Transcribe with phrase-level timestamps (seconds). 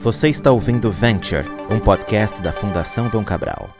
[0.00, 3.70] Você está ouvindo Venture, um podcast da Fundação Dom Cabral.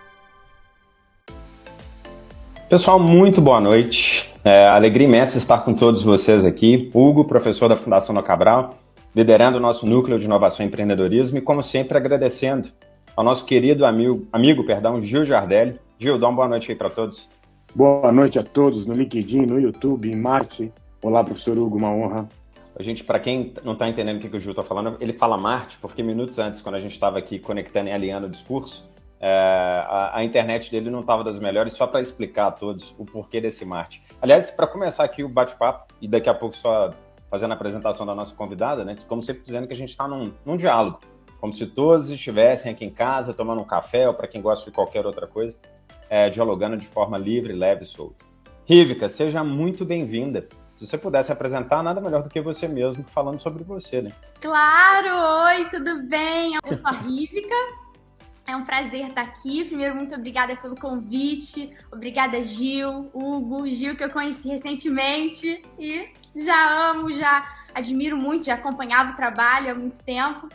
[2.68, 4.32] Pessoal, muito boa noite.
[4.44, 6.90] É, alegria imensa estar com todos vocês aqui.
[6.94, 8.74] Hugo, professor da Fundação Dom Cabral,
[9.14, 12.68] liderando o nosso núcleo de inovação e empreendedorismo e, como sempre, agradecendo
[13.16, 15.79] ao nosso querido amigo, amigo perdão, Gil Jardelli.
[15.98, 17.29] Gil, dá uma boa noite aí para todos.
[17.75, 20.73] Boa noite a todos no LinkedIn, no YouTube, em Marte.
[21.02, 22.29] Olá, professor Hugo, uma honra
[22.79, 25.12] a gente, para quem não está entendendo o que, que o Gil está falando, ele
[25.12, 28.88] fala Marte, porque minutos antes, quando a gente estava aqui conectando e alinhando o discurso,
[29.20, 29.28] é,
[29.87, 33.41] a, a, internet dele não estava das melhores, só para explicar a todos o porquê
[33.41, 34.02] desse Marte.
[34.20, 36.91] Aliás, para começar aqui o bate-papo, e daqui a pouco só
[37.30, 38.97] fazendo a apresentação da nossa convidada, né?
[39.06, 41.00] Como sempre dizendo que a gente está num, num diálogo,
[41.41, 44.75] como se todos estivessem aqui em casa tomando um café, ou para quem gosta de
[44.75, 45.56] qualquer outra coisa,
[46.11, 48.25] é, dialogando de forma livre, leve e solta.
[48.64, 50.48] Rívica, seja muito bem-vinda.
[50.82, 54.10] Se você pudesse apresentar, nada melhor do que você mesmo falando sobre você, né?
[54.41, 55.45] Claro!
[55.45, 56.55] Oi, tudo bem?
[56.56, 57.55] Eu sou a Rívica.
[58.45, 59.64] É um prazer estar aqui.
[59.64, 61.72] Primeiro, muito obrigada pelo convite.
[61.92, 68.55] Obrigada, Gil, Hugo, Gil, que eu conheci recentemente e já amo, já admiro muito, já
[68.55, 70.48] acompanhava o trabalho há muito tempo.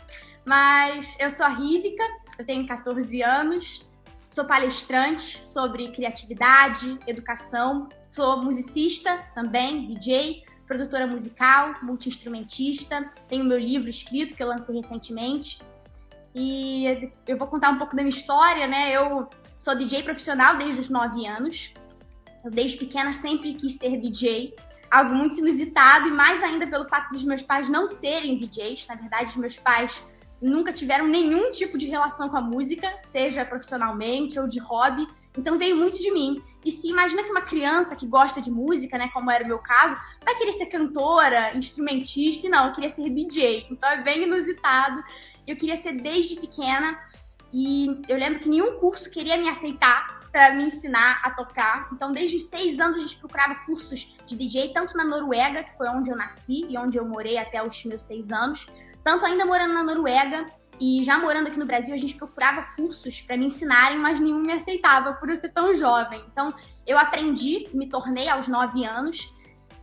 [0.44, 2.04] Mas eu sou a Rívica,
[2.38, 3.90] eu tenho 14 anos,
[4.30, 7.88] sou palestrante sobre criatividade, educação
[8.18, 13.12] Sou musicista também, DJ, produtora musical, multi-instrumentista.
[13.28, 15.60] Tenho meu livro escrito que eu lancei recentemente.
[16.34, 18.92] E eu vou contar um pouco da minha história, né?
[18.92, 21.76] Eu sou DJ profissional desde os 9 anos.
[22.44, 24.56] Eu, desde pequena, sempre quis ser DJ.
[24.90, 28.88] Algo muito inusitado, e mais ainda pelo fato dos meus pais não serem DJs.
[28.88, 30.04] Na verdade, os meus pais
[30.42, 35.08] nunca tiveram nenhum tipo de relação com a música, seja profissionalmente ou de hobby.
[35.38, 36.42] Então veio muito de mim.
[36.68, 39.58] E se imagina que uma criança que gosta de música, né, como era o meu
[39.58, 43.68] caso, vai querer ser cantora, instrumentista, e não, eu queria ser DJ.
[43.72, 45.02] Então é bem inusitado.
[45.48, 47.00] Eu queria ser desde pequena
[47.54, 51.88] e eu lembro que nenhum curso queria me aceitar para me ensinar a tocar.
[51.94, 55.72] Então, desde os seis anos, a gente procurava cursos de DJ, tanto na Noruega, que
[55.78, 58.68] foi onde eu nasci e onde eu morei até os meus seis anos,
[59.06, 60.46] tanto ainda morando na Noruega,
[60.80, 64.40] e já morando aqui no Brasil, a gente procurava cursos para me ensinarem, mas nenhum
[64.40, 66.24] me aceitava por eu ser tão jovem.
[66.32, 66.54] Então,
[66.86, 69.34] eu aprendi, me tornei aos nove anos,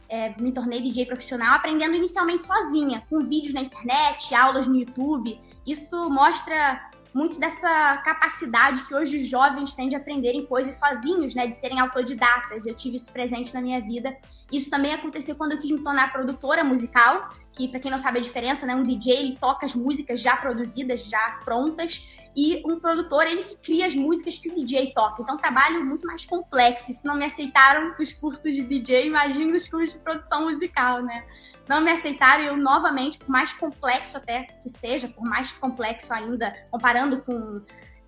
[0.09, 5.41] é, me tornei DJ profissional, aprendendo inicialmente sozinha, com vídeos na internet, aulas no YouTube.
[5.67, 11.47] Isso mostra muito dessa capacidade que hoje os jovens têm de aprenderem coisas sozinhos, né,
[11.47, 12.67] de serem autodidatas.
[12.67, 14.17] Eu tive isso presente na minha vida.
[14.53, 18.19] Isso também aconteceu quando eu quis me tornar produtora musical, que para quem não sabe
[18.19, 22.81] a diferença, né, um DJ ele toca as músicas já produzidas, já prontas, e um
[22.81, 25.23] produtor ele que cria as músicas que o DJ toca.
[25.23, 26.93] Então, trabalho muito mais complexo.
[26.93, 31.25] Se não me aceitaram os cursos de DJ, imagine os cursos de produção musical, né?
[31.69, 36.13] Não me aceitaram e eu novamente, por mais complexo até que seja, por mais complexo
[36.13, 37.63] ainda, comparando com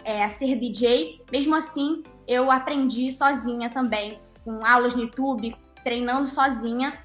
[0.04, 6.98] é, ser DJ, mesmo assim eu aprendi sozinha também, com aulas no YouTube, treinando sozinha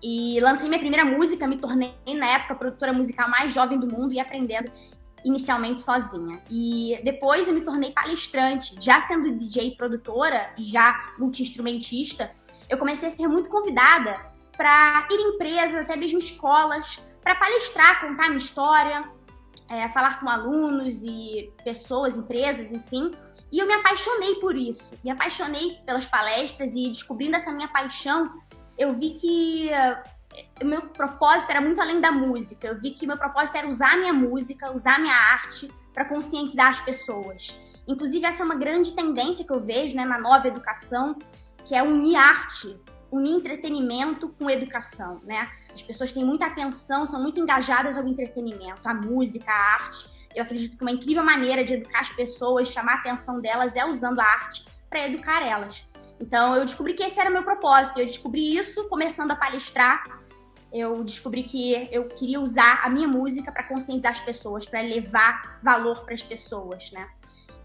[0.00, 3.88] e lancei minha primeira música, me tornei, na época, a produtora musical mais jovem do
[3.88, 4.70] mundo e aprendendo
[5.24, 6.40] inicialmente sozinha.
[6.48, 12.30] E depois eu me tornei palestrante, já sendo DJ produtora e já multi-instrumentista,
[12.70, 14.20] eu comecei a ser muito convidada
[14.56, 19.04] para ir em empresas, até mesmo escolas, para palestrar, contar minha história,
[19.68, 23.10] é, falar com alunos e pessoas, empresas, enfim.
[23.52, 24.92] E eu me apaixonei por isso.
[25.04, 28.32] Me apaixonei pelas palestras e descobrindo essa minha paixão,
[28.78, 32.66] eu vi que uh, meu propósito era muito além da música.
[32.66, 36.80] Eu vi que meu propósito era usar minha música, usar minha arte para conscientizar as
[36.80, 37.54] pessoas.
[37.86, 41.14] Inclusive, essa é uma grande tendência que eu vejo né, na nova educação,
[41.66, 42.80] que é unir arte,
[43.10, 45.20] unir entretenimento com educação.
[45.24, 45.50] Né?
[45.74, 50.11] As pessoas têm muita atenção, são muito engajadas ao entretenimento, à música, à arte.
[50.34, 53.84] Eu acredito que uma incrível maneira de educar as pessoas, chamar a atenção delas, é
[53.84, 55.86] usando a arte para educar elas.
[56.20, 57.98] Então, eu descobri que esse era o meu propósito.
[57.98, 60.04] Eu descobri isso começando a palestrar.
[60.72, 65.60] Eu descobri que eu queria usar a minha música para conscientizar as pessoas, para levar
[65.62, 67.08] valor para as pessoas, né?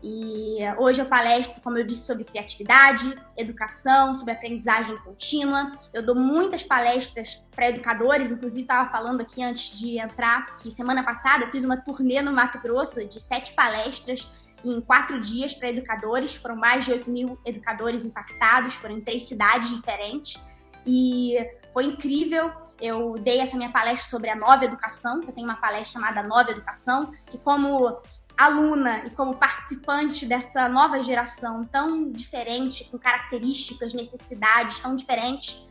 [0.10, 5.74] E hoje eu palestro, como eu disse, sobre criatividade, educação, sobre aprendizagem contínua.
[5.94, 11.04] Eu dou muitas palestras para educadores, inclusive estava falando aqui antes de entrar que semana
[11.04, 14.30] passada eu fiz uma turnê no Mato Grosso de sete palestras
[14.64, 16.36] em quatro dias para educadores.
[16.36, 20.42] Foram mais de 8 mil educadores impactados, foram em três cidades diferentes.
[20.86, 21.36] E
[21.74, 22.50] foi incrível.
[22.80, 26.52] Eu dei essa minha palestra sobre a nova educação, eu tenho uma palestra chamada Nova
[26.52, 28.00] Educação, que como
[28.38, 35.66] aluna e como participante dessa nova geração tão diferente, com características, necessidades tão diferentes,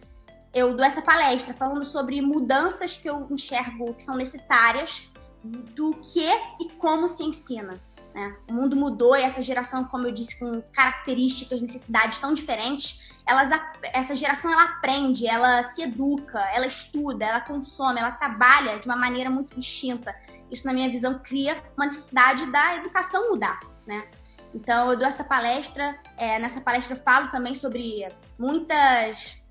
[0.52, 5.10] eu dou essa palestra falando sobre mudanças que eu enxergo que são necessárias
[5.44, 6.28] do que
[6.60, 7.80] e como se ensina.
[8.14, 8.34] Né?
[8.48, 13.50] O mundo mudou e essa geração, como eu disse, com características, necessidades tão diferentes, elas,
[13.92, 18.96] essa geração ela aprende, ela se educa, ela estuda, ela consome, ela trabalha de uma
[18.96, 20.16] maneira muito distinta.
[20.50, 23.60] Isso, na minha visão, cria uma necessidade da educação mudar.
[23.86, 24.06] Né?
[24.54, 28.08] Então, eu dou essa palestra, é, nessa palestra eu falo também sobre
[28.38, 29.44] muitas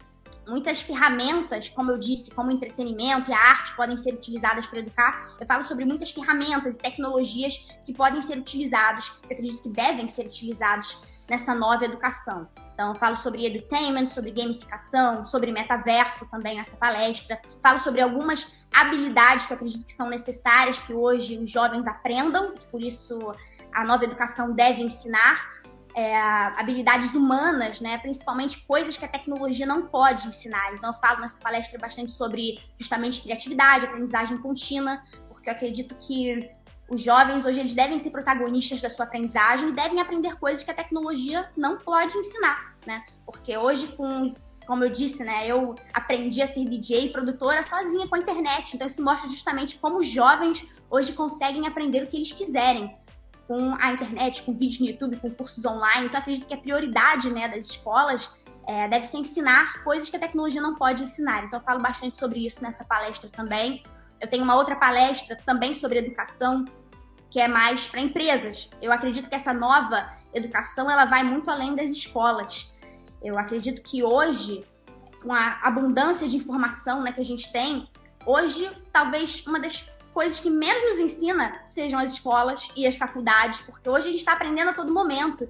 [0.47, 5.35] muitas ferramentas, como eu disse, como entretenimento e a arte podem ser utilizadas para educar.
[5.39, 9.69] Eu falo sobre muitas ferramentas e tecnologias que podem ser utilizados, que eu acredito que
[9.69, 12.47] devem ser utilizados nessa nova educação.
[12.75, 17.41] Então, falo sobre edutainment, sobre gamificação, sobre metaverso também nessa palestra.
[17.63, 22.53] Falo sobre algumas habilidades que eu acredito que são necessárias que hoje os jovens aprendam,
[22.69, 23.17] por isso
[23.73, 25.49] a nova educação deve ensinar
[25.95, 27.97] é, habilidades humanas, né?
[27.99, 30.73] Principalmente coisas que a tecnologia não pode ensinar.
[30.73, 36.51] Então, eu falo nessa palestra bastante sobre justamente criatividade, aprendizagem contínua, porque eu acredito que
[36.89, 40.71] os jovens hoje eles devem ser protagonistas da sua aprendizagem e devem aprender coisas que
[40.71, 43.03] a tecnologia não pode ensinar, né?
[43.25, 44.33] Porque hoje com
[44.65, 48.75] como eu disse, né, eu aprendi a ser DJ e produtora sozinha com a internet.
[48.75, 52.95] Então isso mostra justamente como os jovens hoje conseguem aprender o que eles quiserem
[53.47, 56.07] com a internet, com vídeos no YouTube, com cursos online.
[56.07, 58.29] Então, acredito que a prioridade né, das escolas
[58.67, 61.45] é, deve ser ensinar coisas que a tecnologia não pode ensinar.
[61.45, 63.83] Então, eu falo bastante sobre isso nessa palestra também.
[64.25, 66.65] Eu tenho uma outra palestra também sobre educação,
[67.29, 68.67] que é mais para empresas.
[68.81, 72.73] Eu acredito que essa nova educação ela vai muito além das escolas.
[73.21, 74.65] Eu acredito que hoje,
[75.21, 77.87] com a abundância de informação né, que a gente tem,
[78.25, 83.61] hoje talvez uma das coisas que menos nos ensina sejam as escolas e as faculdades,
[83.61, 85.47] porque hoje a gente está aprendendo a todo momento.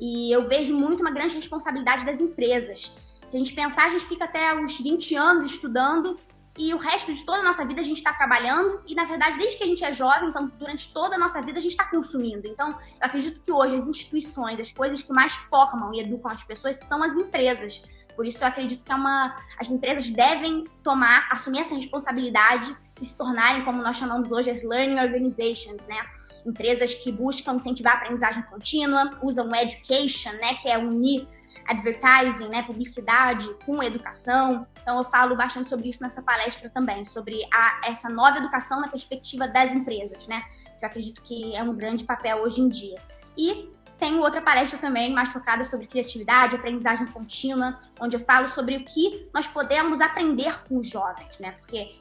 [0.00, 2.90] E eu vejo muito uma grande responsabilidade das empresas.
[3.28, 6.18] Se a gente pensar, a gente fica até uns 20 anos estudando
[6.56, 9.36] e o resto de toda a nossa vida a gente está trabalhando e, na verdade,
[9.36, 11.84] desde que a gente é jovem, então, durante toda a nossa vida a gente está
[11.84, 12.46] consumindo.
[12.46, 16.44] Então, eu acredito que hoje as instituições, as coisas que mais formam e educam as
[16.44, 17.82] pessoas são as empresas.
[18.14, 23.04] Por isso, eu acredito que é uma, as empresas devem tomar, assumir essa responsabilidade e
[23.04, 26.00] se tornarem, como nós chamamos hoje, as learning organizations, né?
[26.46, 31.26] Empresas que buscam incentivar a aprendizagem contínua, usam education, né, que é unir
[31.66, 34.66] advertising, né, publicidade com educação.
[34.82, 38.88] Então eu falo bastante sobre isso nessa palestra também, sobre a, essa nova educação na
[38.88, 40.42] perspectiva das empresas, né?
[40.78, 43.00] Que eu acredito que é um grande papel hoje em dia.
[43.36, 48.76] E tenho outra palestra também mais focada sobre criatividade, aprendizagem contínua, onde eu falo sobre
[48.76, 51.52] o que nós podemos aprender com os jovens, né?
[51.52, 51.94] Porque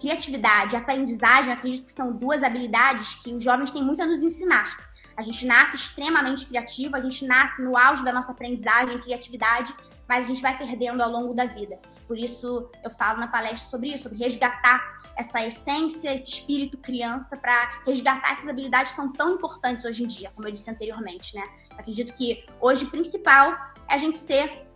[0.00, 4.06] criatividade e aprendizagem, eu acredito que são duas habilidades que os jovens têm muito a
[4.06, 4.89] nos ensinar.
[5.16, 9.74] A gente nasce extremamente criativo, a gente nasce no auge da nossa aprendizagem criatividade,
[10.08, 11.78] mas a gente vai perdendo ao longo da vida.
[12.08, 17.36] Por isso, eu falo na palestra sobre isso, sobre resgatar essa essência, esse espírito criança,
[17.36, 21.36] para resgatar essas habilidades que são tão importantes hoje em dia, como eu disse anteriormente,
[21.36, 21.48] né?
[21.78, 23.52] Acredito que hoje o principal
[23.88, 24.66] é a gente ser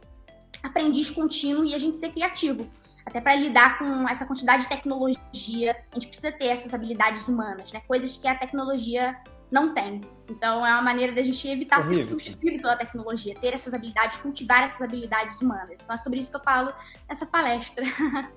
[0.62, 2.70] aprendiz contínuo e a gente ser criativo.
[3.04, 7.72] Até para lidar com essa quantidade de tecnologia, a gente precisa ter essas habilidades humanas,
[7.72, 7.82] né?
[7.86, 9.18] Coisas que a tecnologia
[9.54, 10.00] não tem.
[10.28, 12.04] Então é uma maneira da gente evitar Horrível.
[12.04, 15.78] ser substituído pela tecnologia, ter essas habilidades, cultivar essas habilidades humanas.
[15.80, 16.72] Então é sobre isso que eu falo
[17.08, 17.84] nessa palestra.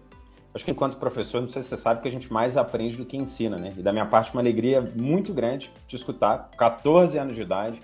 [0.53, 3.05] Acho que enquanto professor, não sei se você sabe que a gente mais aprende do
[3.05, 3.69] que ensina, né?
[3.77, 7.81] E da minha parte, uma alegria muito grande te escutar, 14 anos de idade,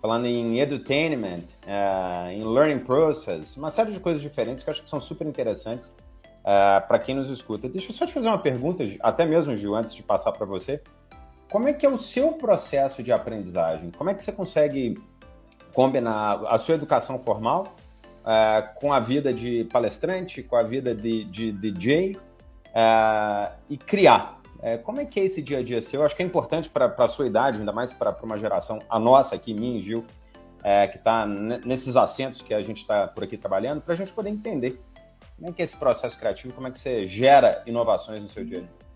[0.00, 4.82] falando em edutainment, uh, em learning process, uma série de coisas diferentes que eu acho
[4.82, 7.68] que são super interessantes uh, para quem nos escuta.
[7.68, 10.82] Deixa eu só te fazer uma pergunta, até mesmo, Gil, antes de passar para você.
[11.50, 13.90] Como é que é o seu processo de aprendizagem?
[13.90, 15.00] Como é que você consegue
[15.72, 17.74] combinar a sua educação formal
[18.20, 23.78] uh, com a vida de palestrante, com a vida de, de, de DJ uh, e
[23.78, 24.42] criar?
[24.58, 26.00] Uh, como é que é esse dia a dia seu?
[26.00, 28.98] Eu acho que é importante para a sua idade, ainda mais para uma geração, a
[28.98, 30.04] nossa aqui, minha e Gil,
[30.90, 34.28] que está nesses assentos que a gente está por aqui trabalhando, para a gente poder
[34.28, 34.78] entender
[35.36, 38.44] como é que é esse processo criativo, como é que você gera inovações no seu
[38.44, 38.87] dia a dia.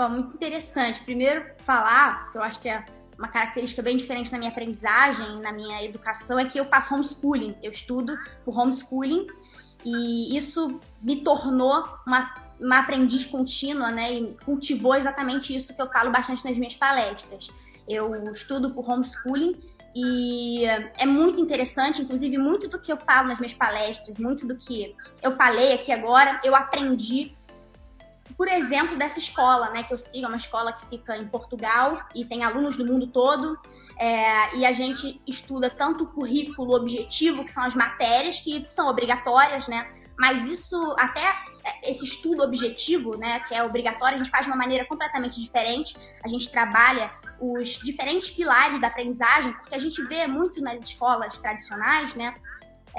[0.00, 1.02] Bom, muito interessante.
[1.02, 2.86] Primeiro, falar, que eu acho que é
[3.18, 7.54] uma característica bem diferente na minha aprendizagem, na minha educação, é que eu faço homeschooling.
[7.62, 9.26] Eu estudo por homeschooling
[9.84, 14.14] e isso me tornou uma, uma aprendiz contínua, né?
[14.14, 17.50] E cultivou exatamente isso que eu falo bastante nas minhas palestras.
[17.86, 19.54] Eu estudo por homeschooling
[19.94, 24.56] e é muito interessante, inclusive, muito do que eu falo nas minhas palestras, muito do
[24.56, 27.36] que eu falei aqui agora, eu aprendi
[28.40, 32.02] por exemplo, dessa escola, né, que eu sigo, é uma escola que fica em Portugal
[32.14, 33.54] e tem alunos do mundo todo.
[33.98, 38.88] É, e a gente estuda tanto o currículo objetivo, que são as matérias que são
[38.88, 39.90] obrigatórias, né?
[40.18, 41.34] Mas isso, até
[41.82, 45.94] esse estudo objetivo, né, que é obrigatório, a gente faz de uma maneira completamente diferente.
[46.24, 51.36] A gente trabalha os diferentes pilares da aprendizagem, porque a gente vê muito nas escolas
[51.36, 52.32] tradicionais, né,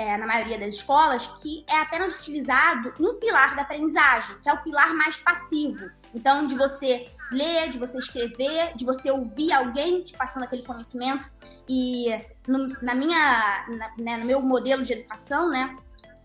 [0.02, 4.54] é, na maioria das escolas, que é apenas utilizado um pilar da aprendizagem, que é
[4.54, 5.90] o pilar mais passivo.
[6.14, 11.32] Então, de você ler, de você escrever, de você ouvir alguém te passando aquele conhecimento.
[11.70, 12.08] E
[12.48, 15.76] no, na minha, na, né, no meu modelo de educação, né,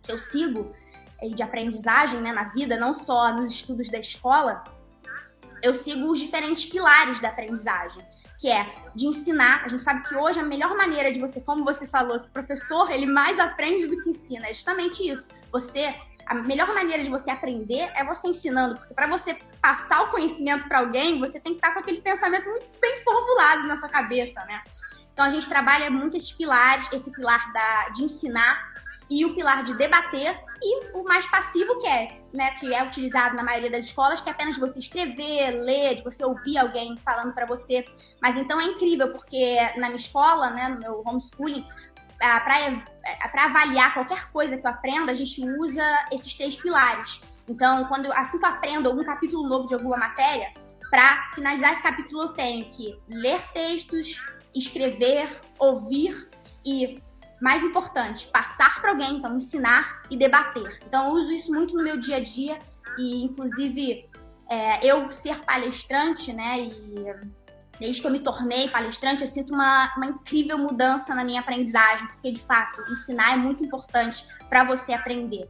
[0.03, 0.75] que eu sigo,
[1.35, 4.65] de aprendizagem né, na vida, não só nos estudos da escola,
[5.63, 8.05] eu sigo os diferentes pilares da aprendizagem
[8.39, 9.65] que é de ensinar.
[9.65, 12.33] A gente sabe que hoje a melhor maneira de você, como você falou, que o
[12.33, 15.29] professor ele mais aprende do que ensina, é justamente isso.
[15.53, 15.95] Você
[16.27, 20.67] a melhor maneira de você aprender é você ensinando, porque para você passar o conhecimento
[20.67, 24.45] para alguém, você tem que estar com aquele pensamento muito bem formulado na sua cabeça,
[24.45, 24.61] né?
[25.13, 28.75] Então a gente trabalha muito esses pilares, esse pilar da, de ensinar
[29.09, 33.37] e o pilar de debater e o mais passivo que é, né, que é utilizado
[33.37, 37.33] na maioria das escolas, que é apenas você escrever, ler, de você ouvir alguém falando
[37.33, 37.87] para você.
[38.23, 41.67] Mas então é incrível porque na minha escola, né, no meu homeschooling,
[42.19, 47.21] para avaliar qualquer coisa que eu aprenda, a gente usa esses três pilares.
[47.49, 50.53] Então, quando assim que eu aprendo algum capítulo novo de alguma matéria,
[50.91, 54.21] para finalizar esse capítulo eu tenho que ler textos,
[54.55, 56.29] escrever, ouvir
[56.65, 57.01] e
[57.41, 60.81] mais importante, passar para alguém, então ensinar e debater.
[60.87, 62.59] Então, eu uso isso muito no meu dia a dia
[62.99, 64.09] e, inclusive,
[64.49, 67.15] é, eu ser palestrante, né, e
[67.79, 72.07] desde que eu me tornei palestrante, eu sinto uma, uma incrível mudança na minha aprendizagem,
[72.09, 75.49] porque, de fato, ensinar é muito importante para você aprender.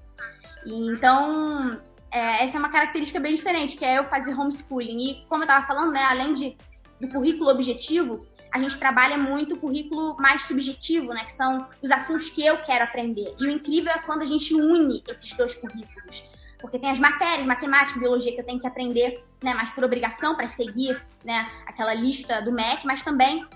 [0.65, 1.79] E, então,
[2.11, 5.11] é, essa é uma característica bem diferente, que é eu fazer homeschooling.
[5.11, 6.57] E, como eu estava falando, né, além de,
[7.01, 8.21] do currículo objetivo,
[8.53, 11.25] a gente trabalha muito o currículo mais subjetivo, né?
[11.25, 13.35] Que são os assuntos que eu quero aprender.
[13.39, 16.25] E o incrível é quando a gente une esses dois currículos.
[16.61, 19.55] Porque tem as matérias, matemática, biologia, que eu tenho que aprender, né?
[19.55, 21.51] Mas por obrigação, para seguir, né?
[21.67, 23.47] Aquela lista do MEC, mas também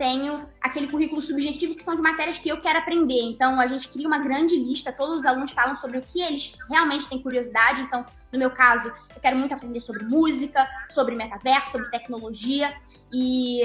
[0.00, 3.20] tenho aquele currículo subjetivo que são de matérias que eu quero aprender.
[3.20, 6.56] Então, a gente cria uma grande lista, todos os alunos falam sobre o que eles
[6.70, 7.82] realmente têm curiosidade.
[7.82, 12.74] Então, no meu caso, eu quero muito aprender sobre música, sobre metaverso, sobre tecnologia.
[13.12, 13.60] E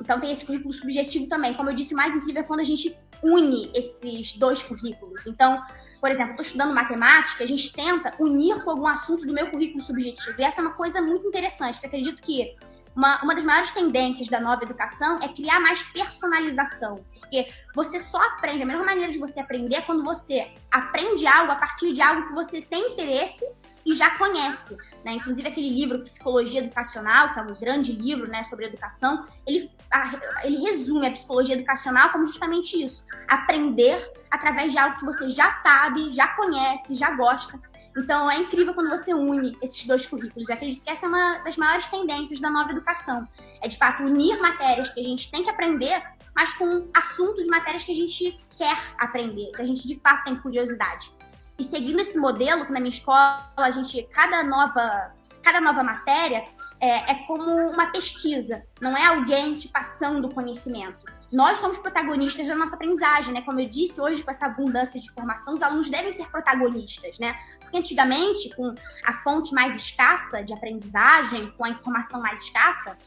[0.00, 1.52] então tem esse currículo subjetivo também.
[1.54, 5.26] Como eu disse, mais incrível é quando a gente une esses dois currículos.
[5.26, 5.60] Então,
[6.02, 9.80] por exemplo, estou estudando matemática, a gente tenta unir com algum assunto do meu currículo
[9.80, 10.34] subjetivo.
[10.36, 12.56] E essa é uma coisa muito interessante, que eu acredito que
[12.94, 16.96] uma, uma das maiores tendências da nova educação é criar mais personalização.
[17.20, 21.52] Porque você só aprende, a melhor maneira de você aprender é quando você aprende algo
[21.52, 23.48] a partir de algo que você tem interesse
[23.84, 24.76] e já conhece.
[25.04, 25.12] Né?
[25.14, 30.20] Inclusive aquele livro Psicologia Educacional, que é um grande livro né, sobre educação, ele, a,
[30.44, 35.50] ele resume a psicologia educacional como justamente isso: aprender através de algo que você já
[35.50, 37.60] sabe, já conhece, já gosta.
[37.96, 40.48] Então é incrível quando você une esses dois currículos.
[40.48, 43.28] Eu acredito que essa é uma das maiores tendências da nova educação.
[43.60, 46.02] É de fato unir matérias que a gente tem que aprender,
[46.34, 50.24] mas com assuntos e matérias que a gente quer aprender, que a gente de fato
[50.24, 51.12] tem curiosidade.
[51.58, 56.44] E seguindo esse modelo, que na minha escola a gente, cada nova, cada nova matéria
[56.80, 61.04] é, é como uma pesquisa, não é alguém te passando conhecimento.
[61.32, 63.40] Nós somos protagonistas da nossa aprendizagem, né?
[63.40, 67.34] Como eu disse, hoje, com essa abundância de informação, os alunos devem ser protagonistas, né?
[67.58, 68.74] Porque antigamente, com
[69.06, 72.98] a fonte mais escassa de aprendizagem, com a informação mais escassa,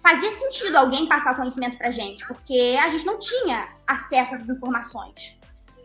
[0.00, 4.36] fazia sentido alguém passar o conhecimento pra gente, porque a gente não tinha acesso a
[4.36, 5.38] essas informações.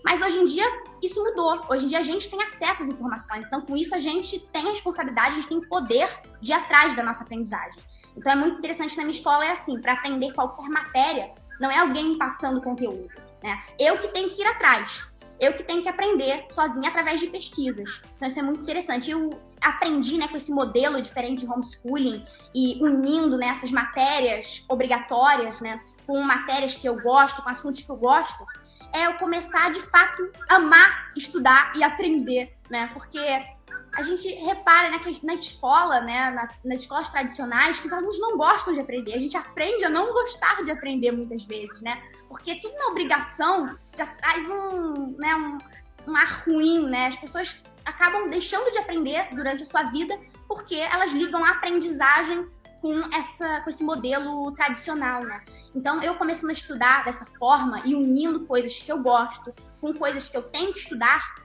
[0.07, 0.65] Mas hoje em dia
[1.03, 1.59] isso mudou.
[1.69, 3.45] Hoje em dia a gente tem acesso às informações.
[3.45, 6.09] Então, com isso, a gente tem a responsabilidade, a gente tem poder
[6.39, 7.77] de ir atrás da nossa aprendizagem.
[8.15, 11.79] Então, é muito interessante na minha escola, é assim, para aprender qualquer matéria, não é
[11.79, 13.09] alguém passando conteúdo.
[13.43, 13.59] Né?
[13.77, 15.05] Eu que tenho que ir atrás.
[15.41, 18.01] Eu que tenho que aprender sozinha através de pesquisas.
[18.15, 19.11] Então, isso é muito interessante.
[19.11, 22.23] Eu aprendi né, com esse modelo diferente de homeschooling
[22.55, 27.91] e unindo né, essas matérias obrigatórias né, com matérias que eu gosto, com assuntos que
[27.91, 28.47] eu gosto
[28.93, 32.89] é eu começar de fato amar estudar e aprender, né?
[32.93, 33.19] Porque
[33.93, 38.19] a gente repara né, que na escola, né, na, nas escolas tradicionais, que os alunos
[38.19, 39.15] não gostam de aprender.
[39.15, 42.01] A gente aprende a não gostar de aprender muitas vezes, né?
[42.29, 47.07] Porque tudo na obrigação já traz um, né, um, um ar ruim, né?
[47.07, 52.47] As pessoas acabam deixando de aprender durante a sua vida porque elas ligam a aprendizagem
[52.81, 55.43] com, essa, com esse modelo tradicional, né?
[55.75, 60.27] Então, eu começando a estudar dessa forma e unindo coisas que eu gosto com coisas
[60.27, 61.43] que eu tenho que estudar,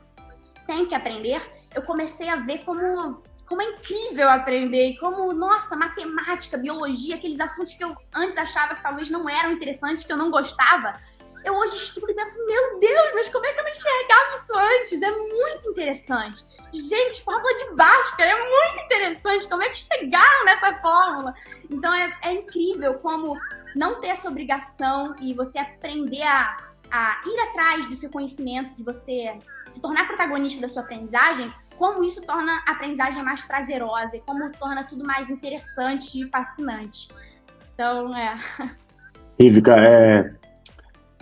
[0.66, 1.42] tenho que aprender,
[1.74, 3.22] eu comecei a ver como
[3.52, 8.74] como é incrível aprender, e como, nossa, matemática, biologia, aqueles assuntos que eu antes achava
[8.74, 10.98] que talvez não eram interessantes, que eu não gostava,
[11.44, 14.52] eu hoje estudo e penso, meu Deus, mas como é que eu não enxergava isso
[14.54, 15.02] antes?
[15.02, 16.44] É muito interessante.
[16.72, 19.48] Gente, fórmula de Bhaskara é muito interessante.
[19.48, 21.34] Como é que chegaram nessa fórmula?
[21.70, 23.36] Então é, é incrível como
[23.74, 26.56] não ter essa obrigação e você aprender a,
[26.90, 32.04] a ir atrás do seu conhecimento, de você se tornar protagonista da sua aprendizagem, como
[32.04, 37.08] isso torna a aprendizagem mais prazerosa e como torna tudo mais interessante e fascinante.
[37.74, 38.38] Então, é.
[39.38, 40.34] Ivica, é,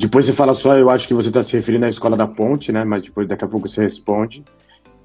[0.01, 2.73] depois você fala só, eu acho que você está se referindo à escola da ponte,
[2.73, 2.85] né?
[2.85, 4.43] Mas depois, daqui a pouco você responde.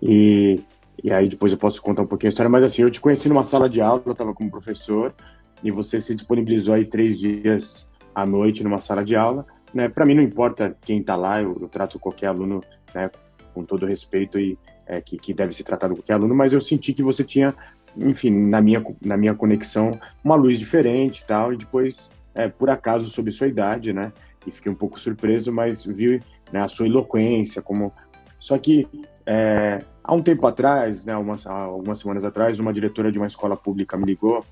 [0.02, 0.62] E,
[1.04, 2.50] e aí depois eu posso contar um pouquinho a história.
[2.50, 5.14] Mas assim, eu te conheci numa sala de aula, eu estava como professor,
[5.62, 9.46] e você se disponibilizou aí três dias à noite numa sala de aula.
[9.74, 9.90] Né?
[9.90, 13.12] Para mim não importa quem está lá, eu, eu, trato qualquer aluno né,
[13.54, 16.94] com todo respeito e é, que, que deve ser tratado qualquer aluno, mas eu senti
[16.94, 17.54] que você tinha,
[17.98, 22.70] enfim, na minha, na minha conexão, uma luz diferente e tal, e depois, é, por
[22.70, 24.14] acaso, sob sua idade, né?
[24.46, 26.20] E fiquei um pouco surpreso, mas vi
[26.52, 27.92] né, a sua eloquência, como
[28.40, 28.88] só que
[29.26, 33.58] é, há um tempo atrás, né, algumas, algumas semanas atrás, uma diretora de uma escola
[33.58, 34.44] pública me ligou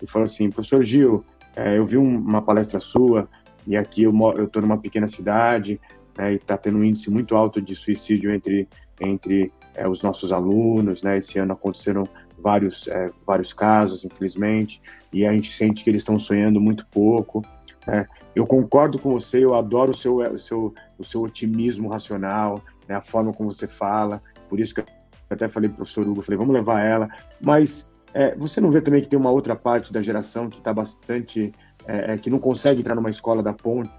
[0.00, 3.28] e falou assim, professor Gil, é, eu vi um, uma palestra sua
[3.66, 4.12] e aqui eu
[4.44, 5.80] estou numa pequena cidade
[6.16, 8.68] né, e está tendo um índice muito alto de suicídio entre
[9.00, 11.18] entre é, os nossos alunos, né?
[11.18, 14.80] Esse ano aconteceram vários é, vários casos, infelizmente,
[15.12, 17.42] e a gente sente que eles estão sonhando muito pouco.
[17.86, 18.06] Né?
[18.34, 22.94] Eu concordo com você, eu adoro o seu, o seu, o seu otimismo racional, né?
[22.94, 24.86] a forma como você fala, por isso que eu
[25.28, 27.08] até falei para o professor Hugo, falei, vamos levar ela,
[27.40, 30.72] mas é, você não vê também que tem uma outra parte da geração que está
[30.72, 31.52] bastante,
[31.86, 33.90] é, é, que não consegue entrar numa escola da ponte,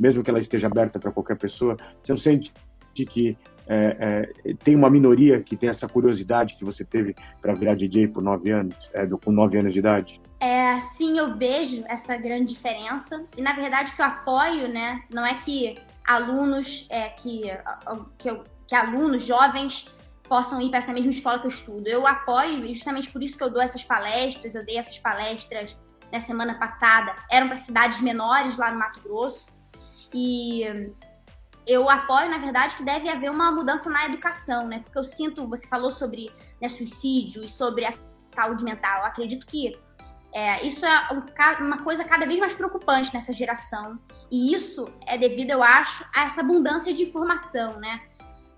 [0.00, 2.52] mesmo que ela esteja aberta para qualquer pessoa, você não sente
[2.94, 3.36] que
[3.66, 8.08] é, é, tem uma minoria que tem essa curiosidade que você teve para virar DJ
[8.08, 10.20] por nove anos, é, com nove anos de idade?
[10.40, 13.24] É, sim, eu vejo essa grande diferença.
[13.36, 17.42] E na verdade que eu apoio, né, não é que alunos, é, que,
[18.18, 19.90] que, eu, que alunos jovens
[20.28, 21.86] possam ir para essa mesma escola que eu estudo.
[21.88, 25.78] Eu apoio, justamente por isso que eu dou essas palestras, eu dei essas palestras
[26.12, 29.46] na semana passada, eram para cidades menores lá no Mato Grosso.
[30.12, 30.92] E
[31.66, 34.80] eu apoio, na verdade, que deve haver uma mudança na educação, né?
[34.80, 37.90] Porque eu sinto, você falou sobre né, suicídio e sobre a
[38.34, 39.00] saúde mental.
[39.00, 39.78] Eu acredito que
[40.32, 41.08] é, isso é
[41.60, 43.98] uma coisa cada vez mais preocupante nessa geração.
[44.30, 48.00] E isso é devido, eu acho, a essa abundância de informação, né?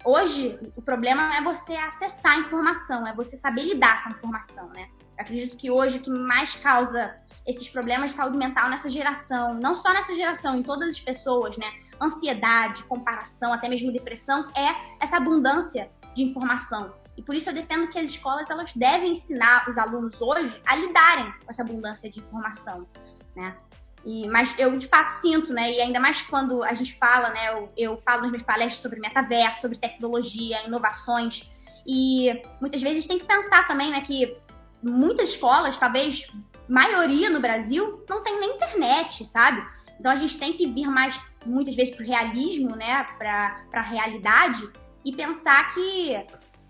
[0.04, 4.68] Hoje, o problema é você acessar a informação, é você saber lidar com a informação,
[4.68, 4.88] né?
[5.18, 9.72] Acredito que hoje o que mais causa esses problemas de saúde mental nessa geração, não
[9.72, 11.66] só nessa geração, em todas as pessoas, né?
[12.00, 16.92] Ansiedade, comparação, até mesmo depressão, é essa abundância de informação.
[17.16, 20.74] E por isso eu defendo que as escolas elas devem ensinar os alunos hoje a
[20.74, 22.87] lidarem com essa abundância de informação,
[23.35, 23.57] né?
[24.05, 25.72] E, mas eu de fato sinto, né?
[25.72, 27.48] E ainda mais quando a gente fala, né?
[27.50, 31.50] Eu, eu falo nas minhas palestras sobre metaverso, sobre tecnologia, inovações.
[31.87, 34.00] E muitas vezes tem que pensar também, né?
[34.00, 34.37] Que
[34.82, 36.26] muitas escolas, talvez
[36.68, 39.66] maioria no Brasil, não tem nem internet, sabe?
[39.98, 43.04] Então a gente tem que vir mais, muitas vezes, para o realismo, né?
[43.18, 44.68] Para a realidade
[45.04, 46.14] e pensar que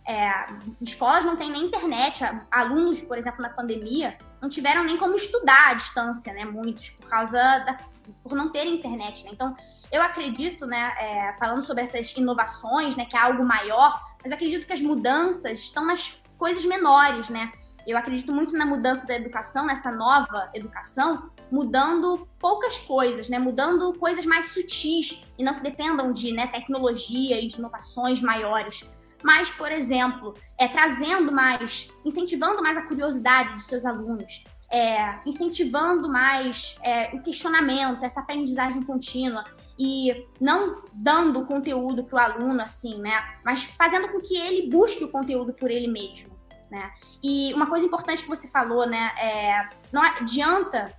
[0.07, 0.47] é,
[0.81, 2.23] escolas não têm nem internet.
[2.51, 6.45] Alunos, por exemplo, na pandemia, não tiveram nem como estudar à distância, né?
[6.45, 7.79] Muitos, por causa da,
[8.23, 9.25] por não ter internet.
[9.25, 9.31] Né?
[9.33, 9.55] Então,
[9.91, 10.95] eu acredito, né?
[10.99, 13.05] É, falando sobre essas inovações, né?
[13.07, 17.51] Que é algo maior, mas acredito que as mudanças estão nas coisas menores, né?
[17.87, 23.39] Eu acredito muito na mudança da educação, nessa nova educação, mudando poucas coisas, né?
[23.39, 28.91] Mudando coisas mais sutis e não que dependam de né, tecnologia e de inovações maiores.
[29.23, 36.09] Mas, por exemplo, é, trazendo mais, incentivando mais a curiosidade dos seus alunos, é, incentivando
[36.09, 39.45] mais é, o questionamento, essa aprendizagem contínua
[39.79, 43.13] e não dando conteúdo para o aluno assim, né?
[43.45, 46.36] Mas fazendo com que ele busque o conteúdo por ele mesmo.
[46.71, 46.91] Né?
[47.23, 50.93] E uma coisa importante que você falou, né, é, não adianta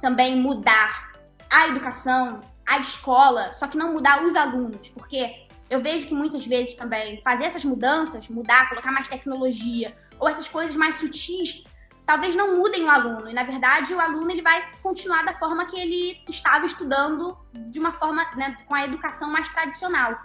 [0.00, 1.12] também mudar
[1.52, 6.46] a educação, a escola, só que não mudar os alunos, porque eu vejo que muitas
[6.46, 11.64] vezes também fazer essas mudanças, mudar, colocar mais tecnologia, ou essas coisas mais sutis,
[12.04, 13.30] talvez não mudem o aluno.
[13.30, 17.78] E na verdade, o aluno ele vai continuar da forma que ele estava estudando, de
[17.78, 20.18] uma forma, né, com a educação mais tradicional.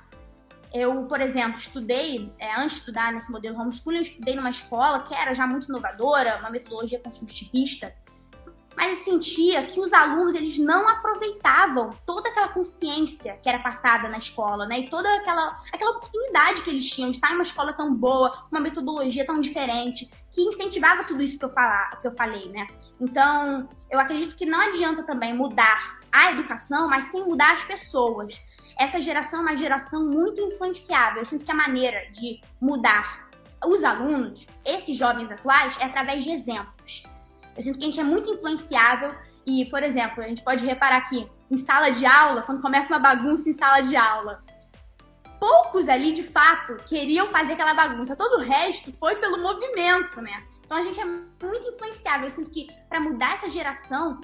[0.74, 5.02] Eu, por exemplo, estudei, é, antes de estudar nesse modelo homeschooling, eu estudei numa escola
[5.02, 7.94] que era já muito inovadora, uma metodologia construtivista,
[8.80, 14.08] mas eu sentia que os alunos eles não aproveitavam toda aquela consciência que era passada
[14.08, 14.80] na escola, né?
[14.80, 18.48] E toda aquela, aquela oportunidade que eles tinham de estar em uma escola tão boa,
[18.50, 22.68] uma metodologia tão diferente, que incentivava tudo isso que eu, falar, que eu falei, né?
[23.02, 28.42] Então, eu acredito que não adianta também mudar a educação, mas sim mudar as pessoas.
[28.80, 31.20] Essa geração é uma geração muito influenciável.
[31.20, 33.30] Eu sinto que a maneira de mudar
[33.66, 37.04] os alunos, esses jovens atuais, é através de exemplos.
[37.58, 39.14] Eu sinto que a gente é muito influenciável
[39.46, 43.00] e, por exemplo, a gente pode reparar aqui, em sala de aula, quando começa uma
[43.00, 44.42] bagunça em sala de aula,
[45.42, 48.16] poucos ali, de fato, queriam fazer aquela bagunça.
[48.16, 50.42] Todo o resto foi pelo movimento, né?
[50.64, 52.28] Então a gente é muito influenciável.
[52.28, 54.22] Eu sinto que para mudar essa geração,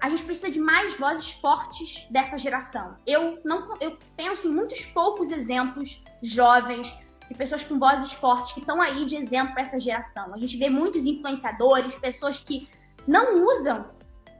[0.00, 2.96] a gente precisa de mais vozes fortes dessa geração.
[3.06, 6.94] Eu não eu penso em muitos poucos exemplos jovens
[7.28, 10.32] de pessoas com vozes fortes que estão aí de exemplo para essa geração.
[10.32, 12.68] A gente vê muitos influenciadores, pessoas que
[13.06, 13.90] não usam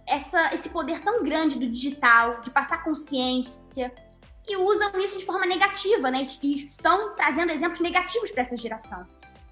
[0.07, 3.93] essa, esse poder tão grande do digital, de passar consciência,
[4.49, 6.25] e usam isso de forma negativa, né?
[6.43, 9.05] E estão trazendo exemplos negativos para essa geração.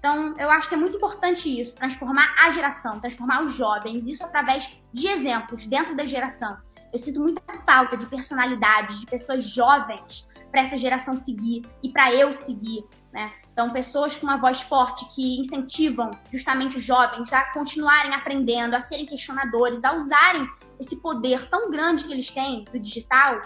[0.05, 4.23] Então, eu acho que é muito importante isso, transformar a geração, transformar os jovens, isso
[4.23, 6.55] através de exemplos dentro da geração.
[6.93, 12.13] Eu sinto muita falta de personalidades, de pessoas jovens para essa geração seguir e para
[12.13, 12.85] eu seguir.
[13.11, 13.33] Né?
[13.51, 18.79] Então, pessoas com uma voz forte que incentivam justamente os jovens a continuarem aprendendo, a
[18.79, 20.47] serem questionadores, a usarem
[20.79, 23.41] esse poder tão grande que eles têm do digital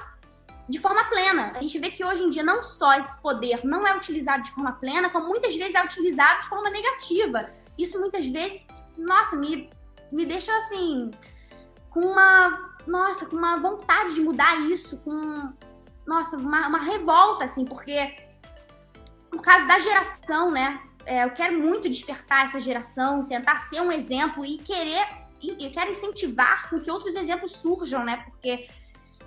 [0.70, 1.52] de forma plena.
[1.56, 4.52] A gente vê que hoje em dia não só esse poder não é utilizado de
[4.52, 7.48] forma plena, como muitas vezes é utilizado de forma negativa.
[7.76, 9.68] Isso muitas vezes, nossa, me,
[10.12, 11.10] me deixa assim
[11.90, 15.52] com uma, nossa, com uma vontade de mudar isso, com
[16.06, 18.16] nossa, uma, uma revolta assim, porque
[19.32, 20.82] por causa da geração, né?
[21.04, 25.08] É, eu quero muito despertar essa geração, tentar ser um exemplo e querer,
[25.42, 28.24] eu quero incentivar com que outros exemplos surjam, né?
[28.26, 28.68] Porque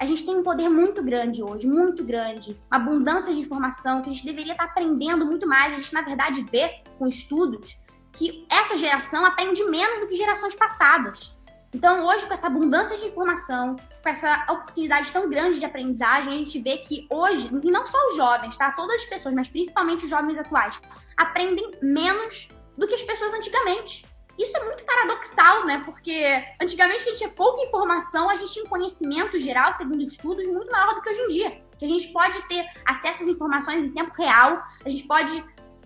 [0.03, 4.11] a gente tem um poder muito grande hoje, muito grande, uma abundância de informação que
[4.11, 5.73] a gente deveria estar aprendendo muito mais.
[5.73, 7.77] A gente, na verdade, vê com estudos
[8.13, 11.37] que essa geração aprende menos do que gerações passadas.
[11.73, 16.37] Então, hoje, com essa abundância de informação, com essa oportunidade tão grande de aprendizagem, a
[16.37, 18.73] gente vê que hoje, e não só os jovens, tá?
[18.73, 20.81] Todas as pessoas, mas principalmente os jovens atuais,
[21.17, 24.05] aprendem menos do que as pessoas antigamente.
[24.39, 25.83] Isso é muito paradoxal, né?
[25.85, 30.47] Porque antigamente a gente tinha pouca informação, a gente tinha um conhecimento geral, segundo estudos,
[30.47, 31.61] muito maior do que hoje em dia.
[31.79, 35.45] Que a gente pode ter acesso às informações em tempo real, a gente pode,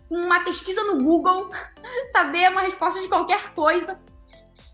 [0.09, 1.51] com uma pesquisa no Google,
[2.13, 4.01] saber uma resposta de qualquer coisa.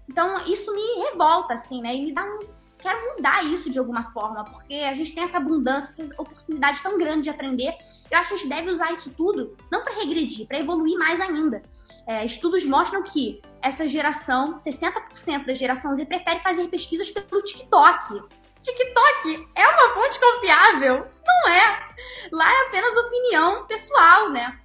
[0.08, 1.94] Então, isso me revolta, assim, né?
[1.94, 2.40] E me dá um.
[2.83, 6.99] Quero mudar isso de alguma forma, porque a gente tem essa abundância, essa oportunidade tão
[6.99, 7.77] grande de aprender.
[8.11, 11.21] Eu acho que a gente deve usar isso tudo, não para regredir, para evoluir mais
[11.21, 11.62] ainda.
[12.09, 18.21] É, estudos mostram que essa geração, 60% da geração Z, prefere fazer pesquisas pelo TikTok.
[18.61, 21.07] TikTok é uma fonte confiável?
[21.25, 21.88] Não é.
[22.33, 24.57] Lá é apenas opinião pessoal, né?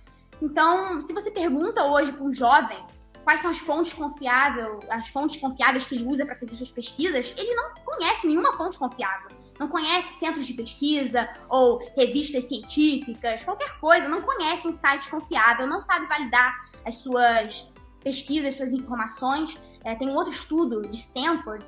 [0.41, 2.83] Então, se você pergunta hoje para um jovem
[3.27, 7.33] quais são as fontes confiáveis, as fontes confiáveis que ele usa para fazer suas pesquisas,
[7.35, 9.35] ele não conhece nenhuma fonte confiável.
[9.59, 15.67] Não conhece centros de pesquisa ou revistas científicas, qualquer coisa, não conhece um site confiável,
[15.67, 17.69] não sabe validar as suas
[18.01, 19.59] pesquisas, suas informações.
[19.83, 21.65] É, tem um outro estudo de Stanford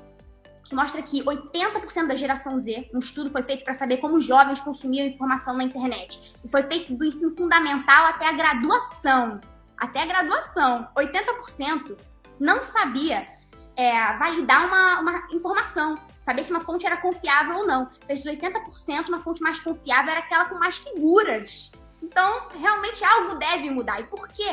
[0.64, 4.24] que mostra que 80% da geração Z, um estudo foi feito para saber como os
[4.24, 6.40] jovens consumiam informação na internet.
[6.42, 9.42] E foi feito do ensino fundamental até a graduação
[9.80, 11.96] até a graduação, 80%
[12.38, 13.26] não sabia
[13.74, 17.88] é, validar uma, uma informação, saber se uma fonte era confiável ou não.
[18.06, 21.72] Desses 80%, uma fonte mais confiável era aquela com mais figuras.
[22.02, 24.00] Então, realmente algo deve mudar.
[24.00, 24.44] E por que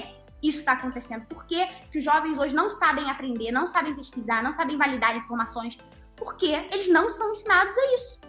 [0.41, 1.25] isso está acontecendo?
[1.25, 5.77] Por que os jovens hoje não sabem aprender, não sabem pesquisar, não sabem validar informações?
[6.15, 8.21] Porque eles não são ensinados a isso.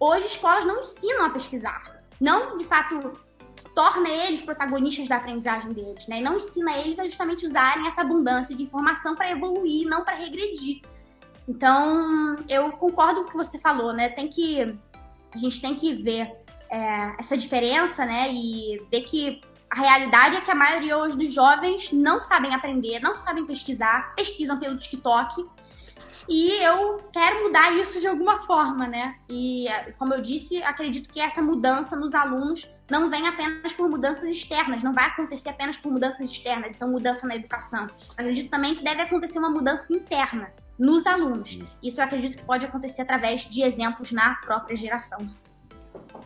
[0.00, 2.00] Hoje, escolas não ensinam a pesquisar.
[2.20, 3.12] Não, de fato,
[3.74, 6.18] torna eles protagonistas da aprendizagem deles, né?
[6.18, 10.16] E não ensina eles a justamente usarem essa abundância de informação para evoluir, não para
[10.16, 10.80] regredir.
[11.48, 14.08] Então, eu concordo com o que você falou, né?
[14.08, 14.78] Tem que
[15.34, 16.32] a gente tem que ver
[16.70, 18.32] é, essa diferença, né?
[18.32, 23.00] E ver que a realidade é que a maioria hoje dos jovens não sabem aprender,
[23.00, 25.44] não sabem pesquisar, pesquisam pelo TikTok.
[26.28, 29.16] E eu quero mudar isso de alguma forma, né?
[29.28, 29.66] E,
[29.98, 34.82] como eu disse, acredito que essa mudança nos alunos não vem apenas por mudanças externas,
[34.82, 37.88] não vai acontecer apenas por mudanças externas, então mudança na educação.
[38.16, 41.58] Acredito também que deve acontecer uma mudança interna nos alunos.
[41.82, 45.26] Isso eu acredito que pode acontecer através de exemplos na própria geração.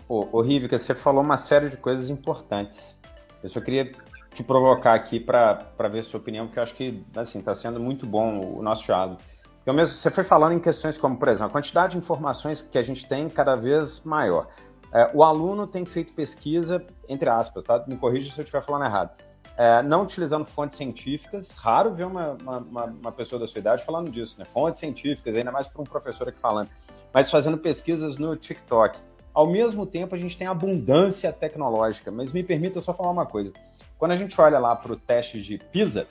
[0.09, 2.97] Ô, ô você falou uma série de coisas importantes.
[3.43, 3.93] Eu só queria
[4.33, 8.07] te provocar aqui para ver sua opinião, porque eu acho que assim está sendo muito
[8.07, 9.21] bom o nosso diálogo.
[9.65, 12.79] Eu mesmo, você foi falando em questões como, por exemplo, a quantidade de informações que
[12.79, 14.49] a gente tem cada vez maior.
[14.93, 17.85] É, o aluno tem feito pesquisa, entre aspas, tá?
[17.87, 19.11] Me corrija se eu estiver falando errado.
[19.57, 24.09] É, não utilizando fontes científicas, raro ver uma, uma, uma, pessoa da sua idade falando
[24.09, 24.45] disso, né?
[24.45, 26.71] Fontes científicas, ainda mais para um professor aqui falando,
[27.13, 29.01] mas fazendo pesquisas no TikTok.
[29.35, 33.53] Ao mesmo tempo, a gente tem abundância tecnológica, mas me permita só falar uma coisa.
[33.99, 36.07] Quando a gente olha lá para o teste de PISA,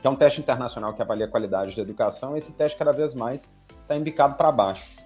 [0.00, 3.14] que é um teste internacional que avalia a qualidade da educação, esse teste cada vez
[3.14, 3.48] mais
[3.82, 4.96] está embicado para baixo.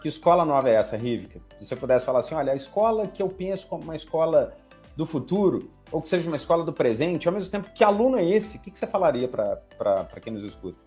[0.00, 1.40] Que escola nova é essa, Rivica?
[1.58, 4.56] Se você pudesse falar assim, olha, a escola que eu penso como uma escola
[4.96, 8.24] do futuro, ou que seja uma escola do presente, ao mesmo tempo, que aluno é
[8.24, 8.58] esse?
[8.58, 10.78] O que, que você falaria para quem nos escuta?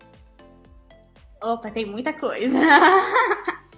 [1.42, 2.56] Opa, tem muita coisa.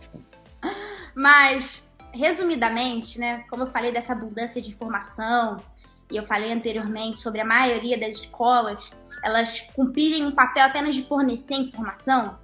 [1.15, 5.57] Mas, resumidamente, né, como eu falei dessa abundância de informação,
[6.11, 8.93] e eu falei anteriormente sobre a maioria das escolas,
[9.23, 12.39] elas cumprirem um papel apenas de fornecer informação,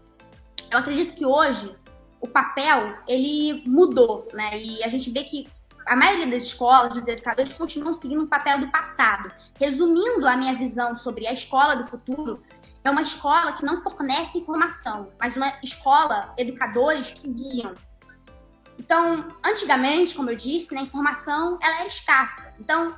[0.71, 1.75] eu acredito que hoje
[2.21, 4.61] o papel ele mudou, né?
[4.61, 5.49] E a gente vê que
[5.87, 9.33] a maioria das escolas, dos educadores, continuam seguindo o papel do passado.
[9.59, 12.43] Resumindo a minha visão sobre a escola do futuro,
[12.85, 17.75] é uma escola que não fornece informação, mas uma escola, educadores que guiam.
[18.79, 22.55] Então, antigamente, como eu disse, né, a informação ela era escassa.
[22.59, 22.95] Então,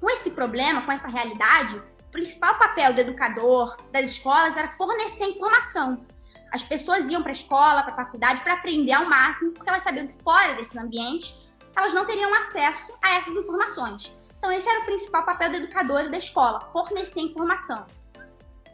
[0.00, 5.24] com esse problema, com essa realidade, o principal papel do educador, das escolas, era fornecer
[5.24, 6.06] informação.
[6.54, 9.82] As pessoas iam para a escola, para a faculdade, para aprender ao máximo, porque elas
[9.82, 11.34] sabiam que fora desse ambiente,
[11.74, 14.16] elas não teriam acesso a essas informações.
[14.38, 17.84] Então, esse era o principal papel do educador e da escola, fornecer informação.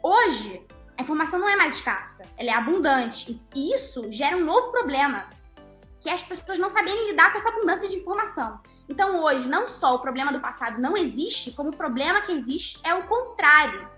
[0.03, 0.63] Hoje,
[0.95, 3.41] a informação não é mais escassa, ela é abundante.
[3.55, 5.27] E isso gera um novo problema,
[5.99, 8.59] que é as pessoas não saberem lidar com essa abundância de informação.
[8.87, 12.79] Então, hoje, não só o problema do passado não existe, como o problema que existe
[12.83, 13.89] é o contrário.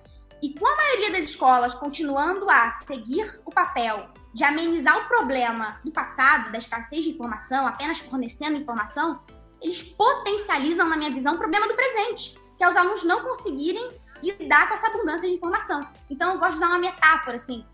[0.44, 5.80] E com a maioria das escolas continuando a seguir o papel de amenizar o problema
[5.86, 9.22] do passado, da escassez de informação, apenas fornecendo informação,
[9.62, 13.88] eles potencializam, na minha visão, o problema do presente, que é os alunos não conseguirem
[14.22, 15.88] lidar com essa abundância de informação.
[16.10, 17.66] Então, eu gosto de usar uma metáfora, assim.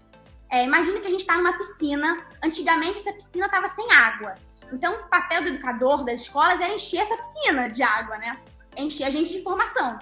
[0.51, 2.23] É, imagina que a gente está numa piscina.
[2.43, 4.35] Antigamente, essa piscina estava sem água.
[4.71, 8.39] Então, o papel do educador das escolas era encher essa piscina de água, né?
[8.77, 9.97] Encher a gente de informação.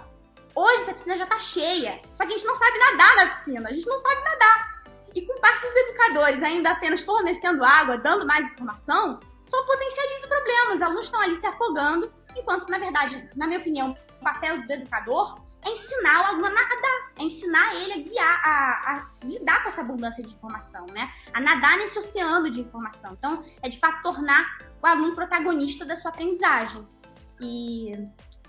[0.58, 3.70] Hoje essa piscina já está cheia, só que a gente não sabe nadar na piscina,
[3.70, 4.82] a gente não sabe nadar.
[5.14, 10.30] E com parte dos educadores ainda apenas fornecendo água, dando mais informação, só potencializa o
[10.30, 10.74] problema.
[10.74, 14.74] Os alunos estão ali se afogando, enquanto, na verdade, na minha opinião, o papel do
[14.74, 19.62] educador é ensinar o aluno a nadar, é ensinar ele a guiar, a, a, lidar
[19.62, 21.12] com essa abundância de informação, né?
[21.36, 23.14] A nadar nesse oceano de informação.
[23.14, 26.84] Então, é de fato tornar o aluno protagonista da sua aprendizagem.
[27.40, 27.94] E,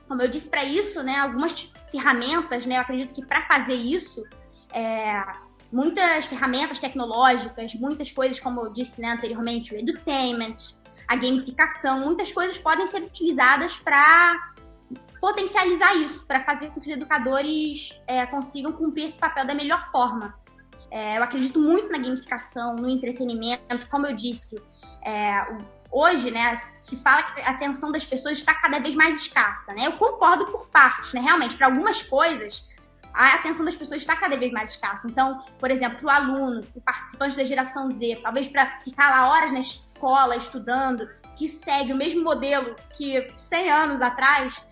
[0.09, 4.25] como eu disse para isso, né, algumas ferramentas, né, eu acredito que para fazer isso,
[4.73, 5.23] é,
[5.71, 10.57] muitas ferramentas tecnológicas, muitas coisas, como eu disse né, anteriormente, o edutainment,
[11.07, 14.53] a gamificação, muitas coisas podem ser utilizadas para
[15.21, 19.91] potencializar isso, para fazer com que os educadores é, consigam cumprir esse papel da melhor
[19.91, 20.35] forma.
[20.91, 24.61] É, eu acredito muito na gamificação, no entretenimento, como eu disse.
[25.05, 25.45] É,
[25.91, 29.87] hoje, né, se fala que a atenção das pessoas está cada vez mais escassa, né?
[29.87, 31.21] Eu concordo por partes, né?
[31.21, 32.67] Realmente, para algumas coisas,
[33.13, 35.09] a atenção das pessoas está cada vez mais escassa.
[35.09, 39.51] Então, por exemplo, o aluno, o participante da geração Z, talvez para ficar lá horas
[39.51, 44.65] na escola estudando, que segue o mesmo modelo que 100 anos atrás,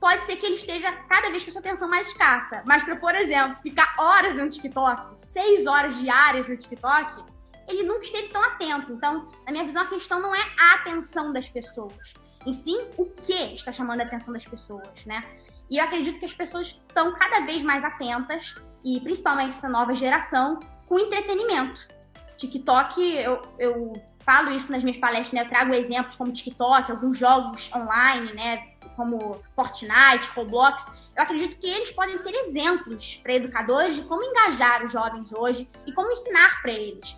[0.00, 2.62] pode ser que ele esteja cada vez com sua atenção mais escassa.
[2.66, 7.24] Mas para, por exemplo, ficar horas no TikTok, seis horas diárias no TikTok,
[7.68, 8.92] ele nunca esteve tão atento.
[8.92, 12.14] Então, na minha visão, a questão não é a atenção das pessoas,
[12.46, 15.24] e sim o que está chamando a atenção das pessoas, né?
[15.70, 19.94] E eu acredito que as pessoas estão cada vez mais atentas, e principalmente essa nova
[19.94, 21.88] geração, com entretenimento.
[22.36, 25.42] TikTok, eu, eu falo isso nas minhas palestras, né?
[25.42, 28.74] Eu trago exemplos como TikTok, alguns jogos online, né?
[28.96, 34.84] como Fortnite, Roblox, eu acredito que eles podem ser exemplos para educadores de como engajar
[34.84, 37.16] os jovens hoje e como ensinar para eles.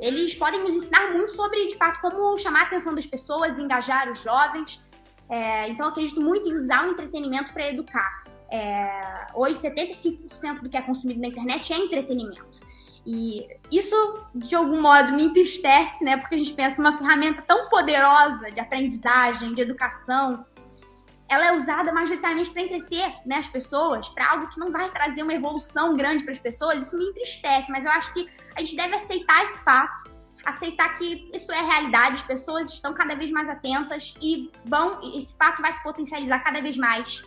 [0.00, 4.10] Eles podem nos ensinar muito sobre, de fato, como chamar a atenção das pessoas, engajar
[4.10, 4.80] os jovens.
[5.28, 8.24] É, então, eu acredito muito em usar o entretenimento para educar.
[8.50, 12.60] É, hoje, 75% do que é consumido na internet é entretenimento.
[13.06, 13.94] E isso,
[14.34, 16.16] de algum modo, me entristece, né?
[16.16, 20.44] Porque a gente pensa numa ferramenta tão poderosa de aprendizagem, de educação,
[21.30, 25.22] ela é usada majoritariamente para entreter né, as pessoas, para algo que não vai trazer
[25.22, 28.74] uma evolução grande para as pessoas, isso me entristece, mas eu acho que a gente
[28.74, 30.10] deve aceitar esse fato,
[30.44, 35.36] aceitar que isso é realidade, as pessoas estão cada vez mais atentas e vão, esse
[35.36, 37.22] fato vai se potencializar cada vez mais.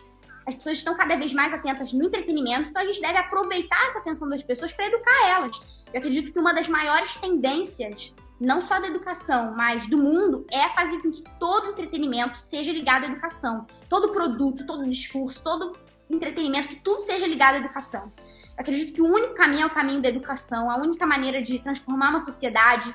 [0.46, 4.00] As pessoas estão cada vez mais atentas no entretenimento, então a gente deve aproveitar essa
[4.00, 5.58] atenção das pessoas para educar elas.
[5.90, 10.68] Eu acredito que uma das maiores tendências, não só da educação, mas do mundo, é
[10.70, 13.66] fazer com que todo entretenimento seja ligado à educação.
[13.88, 15.76] Todo produto, todo discurso, todo
[16.10, 18.12] entretenimento, que tudo seja ligado à educação.
[18.56, 21.58] Eu acredito que o único caminho é o caminho da educação, a única maneira de
[21.58, 22.94] transformar uma sociedade.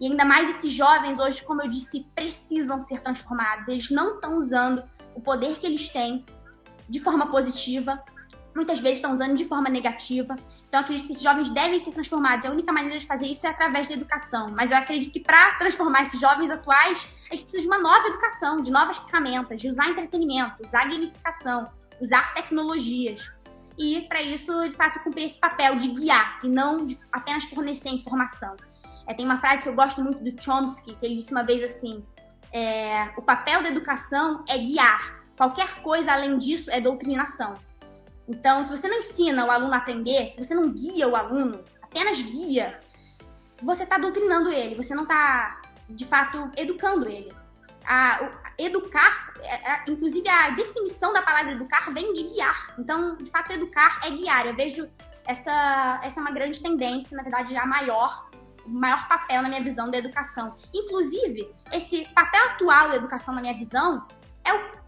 [0.00, 3.68] E ainda mais esses jovens hoje, como eu disse, precisam ser transformados.
[3.68, 4.82] Eles não estão usando
[5.14, 6.24] o poder que eles têm
[6.88, 8.02] de forma positiva
[8.54, 10.36] muitas vezes estão usando de forma negativa.
[10.68, 12.44] Então, acredito que esses jovens devem ser transformados.
[12.44, 14.48] A única maneira de fazer isso é através da educação.
[14.56, 18.08] Mas eu acredito que para transformar esses jovens atuais, a gente precisa de uma nova
[18.08, 23.30] educação, de novas ferramentas, de usar entretenimento, usar gamificação, usar tecnologias.
[23.78, 27.88] E, para isso, de fato, cumprir esse papel de guiar e não de apenas fornecer
[27.88, 28.56] informação.
[29.06, 31.64] É, tem uma frase que eu gosto muito do Chomsky, que ele disse uma vez
[31.64, 32.04] assim:
[32.52, 35.20] é, o papel da educação é guiar.
[35.36, 37.54] Qualquer coisa além disso é doutrinação.
[38.28, 41.64] Então, se você não ensina o aluno a aprender, se você não guia o aluno,
[41.82, 42.80] apenas guia,
[43.62, 47.32] você está doutrinando ele, você não está, de fato, educando ele.
[47.84, 52.74] A, o, educar, é, é, inclusive a definição da palavra educar vem de guiar.
[52.78, 54.46] Então, de fato, educar é guiar.
[54.46, 54.88] Eu vejo
[55.26, 58.30] essa, essa é uma grande tendência, na verdade, a maior,
[58.66, 60.56] maior papel na minha visão da educação.
[60.74, 64.06] Inclusive, esse papel atual da educação, na minha visão,
[64.44, 64.79] é o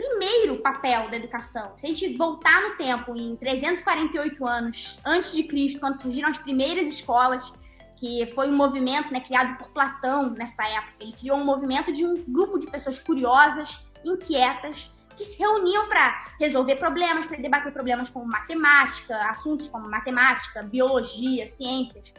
[0.00, 1.74] primeiro papel da educação.
[1.76, 6.38] Se a gente voltar no tempo, em 348 anos antes de Cristo, quando surgiram as
[6.38, 7.52] primeiras escolas,
[7.96, 10.94] que foi um movimento né, criado por Platão nessa época.
[11.00, 16.32] Ele criou um movimento de um grupo de pessoas curiosas, inquietas, que se reuniam para
[16.38, 22.14] resolver problemas, para debater problemas como matemática, assuntos como matemática, biologia, ciências.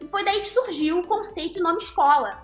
[0.00, 2.43] E foi daí que surgiu o conceito e nome escola,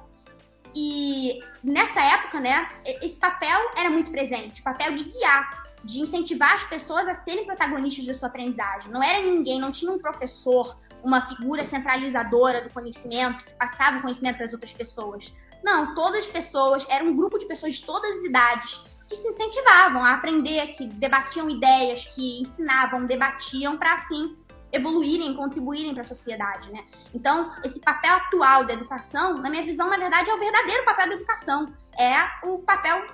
[0.75, 2.69] e nessa época, né,
[3.03, 7.47] esse papel era muito presente, o papel de guiar, de incentivar as pessoas a serem
[7.47, 8.91] protagonistas da sua aprendizagem.
[8.91, 14.03] Não era ninguém, não tinha um professor, uma figura centralizadora do conhecimento que passava o
[14.03, 15.33] conhecimento para as outras pessoas.
[15.63, 19.29] Não, todas as pessoas, era um grupo de pessoas de todas as idades que se
[19.29, 24.37] incentivavam a aprender, que debatiam ideias, que ensinavam, debatiam para assim
[24.73, 26.85] evoluírem, contribuírem para a sociedade, né?
[27.15, 31.09] Então, esse papel atual da educação, na minha visão, na verdade, é o verdadeiro papel
[31.09, 31.67] da educação.
[31.99, 33.07] É o papel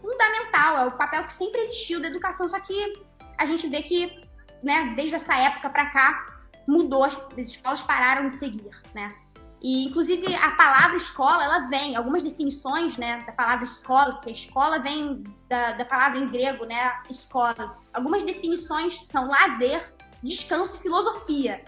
[0.00, 3.02] fundamental, é o papel que sempre existiu da educação, só que
[3.38, 4.20] a gente vê que,
[4.62, 6.26] né, desde essa época para cá,
[6.66, 9.14] mudou, as escolas pararam de seguir, né?
[9.62, 14.78] E, inclusive, a palavra escola, ela vem, algumas definições, né, da palavra escola, porque escola
[14.78, 17.78] vem da, da palavra em grego, né, escola.
[17.92, 21.64] Algumas definições são lazer, descanso e filosofia.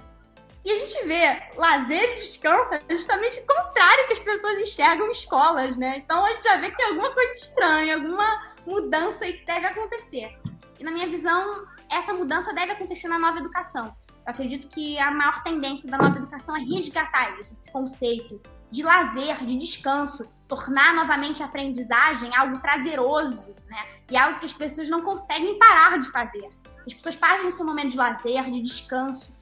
[0.64, 5.10] E a gente vê lazer e descanso é justamente o contrário que as pessoas enxergam
[5.10, 5.96] escolas, né?
[5.98, 10.38] Então a gente já vê que tem alguma coisa estranha, alguma mudança que deve acontecer.
[10.78, 13.94] E na minha visão, essa mudança deve acontecer na nova educação.
[14.24, 18.84] Eu acredito que a maior tendência da nova educação é resgatar isso, esse conceito de
[18.84, 23.84] lazer, de descanso, tornar novamente a aprendizagem algo prazeroso, né?
[24.10, 26.48] E algo que as pessoas não conseguem parar de fazer.
[26.86, 29.32] As pessoas fazem isso no momento de lazer, de descanso.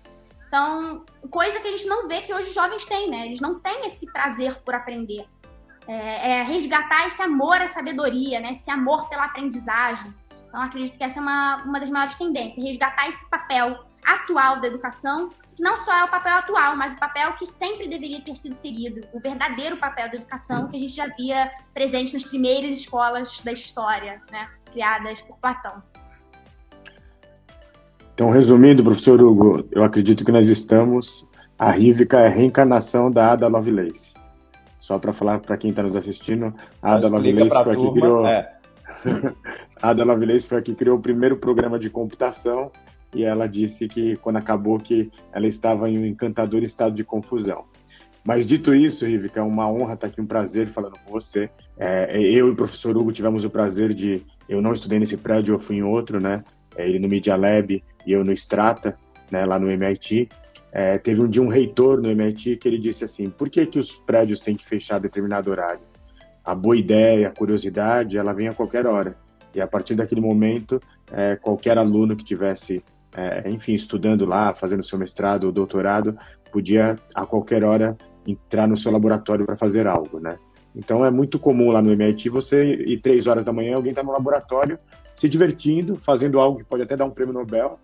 [0.48, 3.26] Então, coisa que a gente não vê que hoje os jovens têm, né?
[3.26, 5.24] Eles não têm esse prazer por aprender.
[5.86, 8.50] É, é resgatar esse amor à sabedoria, né?
[8.50, 10.12] Esse amor pela aprendizagem.
[10.48, 14.66] Então, acredito que essa é uma, uma das maiores tendências, resgatar esse papel atual da
[14.66, 18.34] educação, que não só é o papel atual, mas o papel que sempre deveria ter
[18.34, 22.76] sido seguido, o verdadeiro papel da educação que a gente já via presente nas primeiras
[22.76, 24.50] escolas da história, né?
[24.72, 25.80] Criadas por Platão.
[28.20, 31.26] Então, resumindo, professor Hugo, eu acredito que nós estamos.
[31.58, 34.12] A Rívica é a reencarnação da Ada Lovelace.
[34.78, 36.52] Só para falar para quem está nos assistindo,
[36.82, 38.26] a Ada Lovelace foi a que criou.
[38.26, 38.52] É.
[39.80, 42.70] Ada Lovelace foi a que criou o primeiro programa de computação
[43.14, 47.64] e ela disse que quando acabou que ela estava em um encantador estado de confusão.
[48.22, 51.48] Mas dito isso, Rívica, é uma honra estar aqui, um prazer falando com você.
[51.78, 54.22] É, eu e o professor Hugo tivemos o prazer de.
[54.46, 56.44] Eu não estudei nesse prédio, eu fui em outro, né?
[56.76, 58.96] É, ele no Media Lab e eu no Strata,
[59.30, 60.28] né, lá no MIT,
[60.72, 63.78] é, teve um dia um reitor no MIT que ele disse assim, por que, que
[63.78, 65.82] os prédios têm que fechar a determinado horário?
[66.44, 69.16] A boa ideia, a curiosidade, ela vem a qualquer hora.
[69.54, 70.80] E a partir daquele momento,
[71.12, 72.82] é, qualquer aluno que tivesse,
[73.14, 76.16] é, enfim, estudando lá, fazendo seu mestrado ou doutorado,
[76.52, 80.38] podia a qualquer hora entrar no seu laboratório para fazer algo, né?
[80.74, 84.04] Então é muito comum lá no MIT você ir três horas da manhã, alguém está
[84.04, 84.78] no laboratório
[85.20, 87.78] se divertindo, fazendo algo que pode até dar um prêmio Nobel.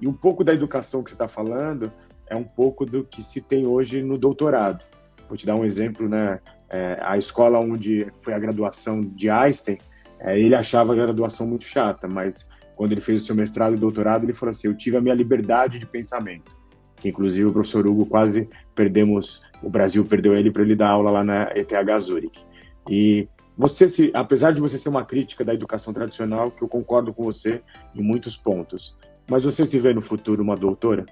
[0.00, 1.92] E um pouco da educação que você está falando
[2.26, 4.84] é um pouco do que se tem hoje no doutorado.
[5.28, 6.40] Vou te dar um exemplo, né?
[6.68, 9.78] É, a escola onde foi a graduação de Einstein,
[10.18, 13.78] é, ele achava a graduação muito chata, mas quando ele fez o seu mestrado e
[13.78, 16.50] doutorado, ele falou assim: Eu tive a minha liberdade de pensamento.
[16.96, 21.12] que inclusive o professor Hugo quase perdemos, o Brasil perdeu ele para ele dar aula
[21.12, 22.44] lá na ETH Zurich.
[22.90, 27.14] E você se, apesar de você ser uma crítica da educação tradicional, que eu concordo
[27.14, 27.62] com você
[27.94, 28.96] em muitos pontos,
[29.30, 31.06] mas você se vê no futuro uma doutora?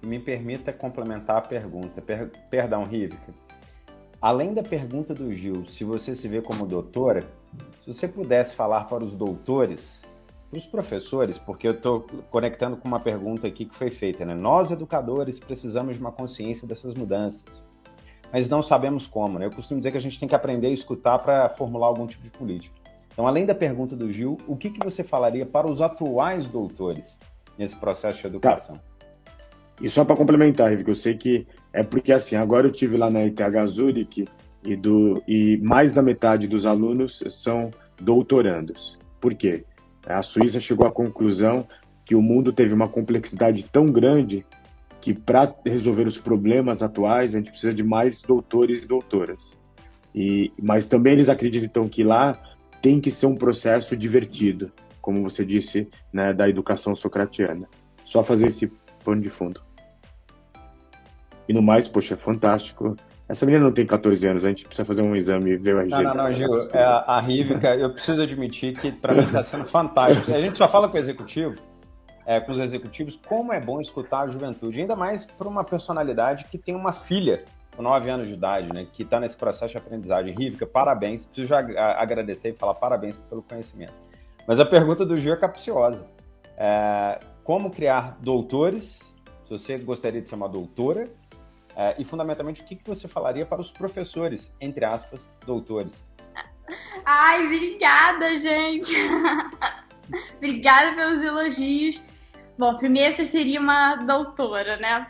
[0.00, 2.00] Me permita complementar a pergunta.
[2.00, 3.34] Per perdão, Rivica.
[4.22, 7.26] Além da pergunta do Gil, se você se vê como doutora,
[7.80, 10.02] se você pudesse falar para os doutores,
[10.48, 14.34] para os professores, porque eu estou conectando com uma pergunta aqui que foi feita, né?
[14.34, 17.62] Nós, educadores, precisamos de uma consciência dessas mudanças
[18.32, 19.38] mas não sabemos como.
[19.38, 19.46] Né?
[19.46, 22.24] Eu costumo dizer que a gente tem que aprender a escutar para formular algum tipo
[22.24, 22.74] de política.
[23.12, 27.18] Então, além da pergunta do Gil, o que, que você falaria para os atuais doutores
[27.58, 28.76] nesse processo de educação?
[28.76, 28.82] Tá.
[29.82, 33.10] E só para complementar, que eu sei que é porque assim, agora eu tive lá
[33.10, 34.26] na ETH Zurich
[34.62, 37.70] e, do, e mais da metade dos alunos são
[38.00, 38.98] doutorandos.
[39.20, 39.64] Por quê?
[40.06, 41.66] A Suíça chegou à conclusão
[42.04, 44.44] que o mundo teve uma complexidade tão grande
[45.00, 49.58] que para resolver os problemas atuais a gente precisa de mais doutores e doutoras.
[50.14, 52.40] E, mas também eles acreditam que lá
[52.82, 57.68] tem que ser um processo divertido, como você disse, né, da educação socratiana.
[58.04, 58.72] Só fazer esse
[59.04, 59.62] pano de fundo.
[61.48, 62.96] E no mais, poxa, fantástico.
[63.28, 65.90] Essa menina não tem 14 anos, a gente precisa fazer um exame ver o RG.
[65.90, 69.64] Não, não, não, Gil, é, a Rivica, eu preciso admitir que para mim está sendo
[69.64, 70.34] fantástico.
[70.34, 71.60] A gente só fala com o executivo,
[72.26, 76.44] é, com os executivos como é bom escutar a juventude, ainda mais para uma personalidade
[76.46, 77.44] que tem uma filha
[77.76, 80.34] com 9 anos de idade, né, que está nesse processo de aprendizagem.
[80.34, 81.26] Rivica, parabéns.
[81.26, 81.58] Preciso já
[81.98, 83.94] agradecer e falar parabéns pelo conhecimento.
[84.46, 86.06] Mas a pergunta do Gil é capciosa.
[86.56, 89.14] É, como criar doutores?
[89.44, 91.08] Se você gostaria de ser uma doutora,
[91.74, 96.04] é, e fundamentalmente o que, que você falaria para os professores, entre aspas, doutores?
[97.04, 98.94] Ai, obrigada, gente.
[100.36, 102.02] obrigada pelos elogios.
[102.60, 105.06] Bom, primeiro você seria uma doutora, né?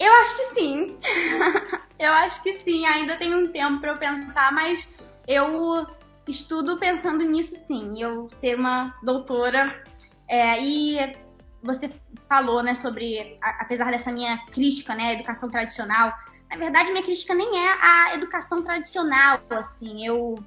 [0.00, 0.98] Eu acho que sim.
[2.00, 2.86] eu acho que sim.
[2.86, 4.88] Ainda tem um tempo para eu pensar, mas
[5.28, 5.86] eu
[6.26, 8.00] estudo pensando nisso sim.
[8.02, 9.84] Eu ser uma doutora.
[10.26, 11.14] É, e
[11.62, 11.90] você
[12.26, 16.10] falou, né, sobre, apesar dessa minha crítica, né, à educação tradicional,
[16.48, 20.42] na verdade, minha crítica nem é a educação tradicional, assim, eu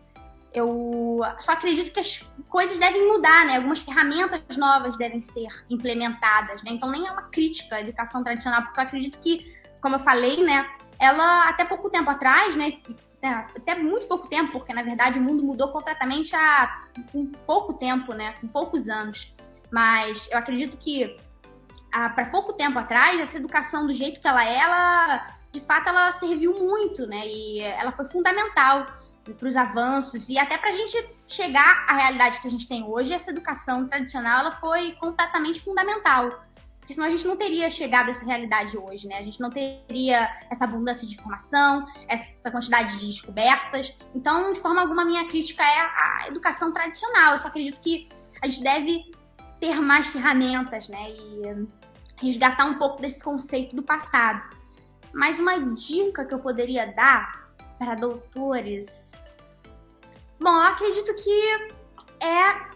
[0.58, 3.58] eu só acredito que as coisas devem mudar, né?
[3.58, 6.72] Algumas ferramentas novas devem ser implementadas, né?
[6.72, 9.46] Então nem é uma crítica à educação tradicional, porque eu acredito que,
[9.82, 10.68] como eu falei, né,
[11.00, 12.74] ela até pouco tempo atrás, né,
[13.22, 17.74] né até muito pouco tempo, porque na verdade o mundo mudou completamente há um pouco
[17.74, 19.34] tempo, né, com poucos anos.
[19.72, 21.18] Mas eu acredito que
[21.92, 26.12] para pouco tempo atrás essa educação do jeito que ela é, ela de fato ela
[26.12, 27.28] serviu muito, né?
[27.28, 28.86] E ela foi fundamental
[29.34, 32.84] para os avanços e até para a gente chegar à realidade que a gente tem
[32.84, 36.44] hoje, essa educação tradicional ela foi completamente fundamental.
[36.80, 39.18] Porque senão a gente não teria chegado a essa realidade hoje, né?
[39.18, 43.94] A gente não teria essa abundância de informação, essa quantidade de descobertas.
[44.16, 47.34] Então, de forma alguma, minha crítica é a educação tradicional.
[47.34, 48.08] Eu só acredito que
[48.42, 49.12] a gente deve
[49.60, 51.12] ter mais ferramentas, né?
[51.12, 51.68] E
[52.22, 54.42] resgatar um pouco desse conceito do passado.
[55.14, 59.07] Mas uma dica que eu poderia dar para doutores
[60.40, 61.76] Bom, eu acredito que
[62.24, 62.68] é.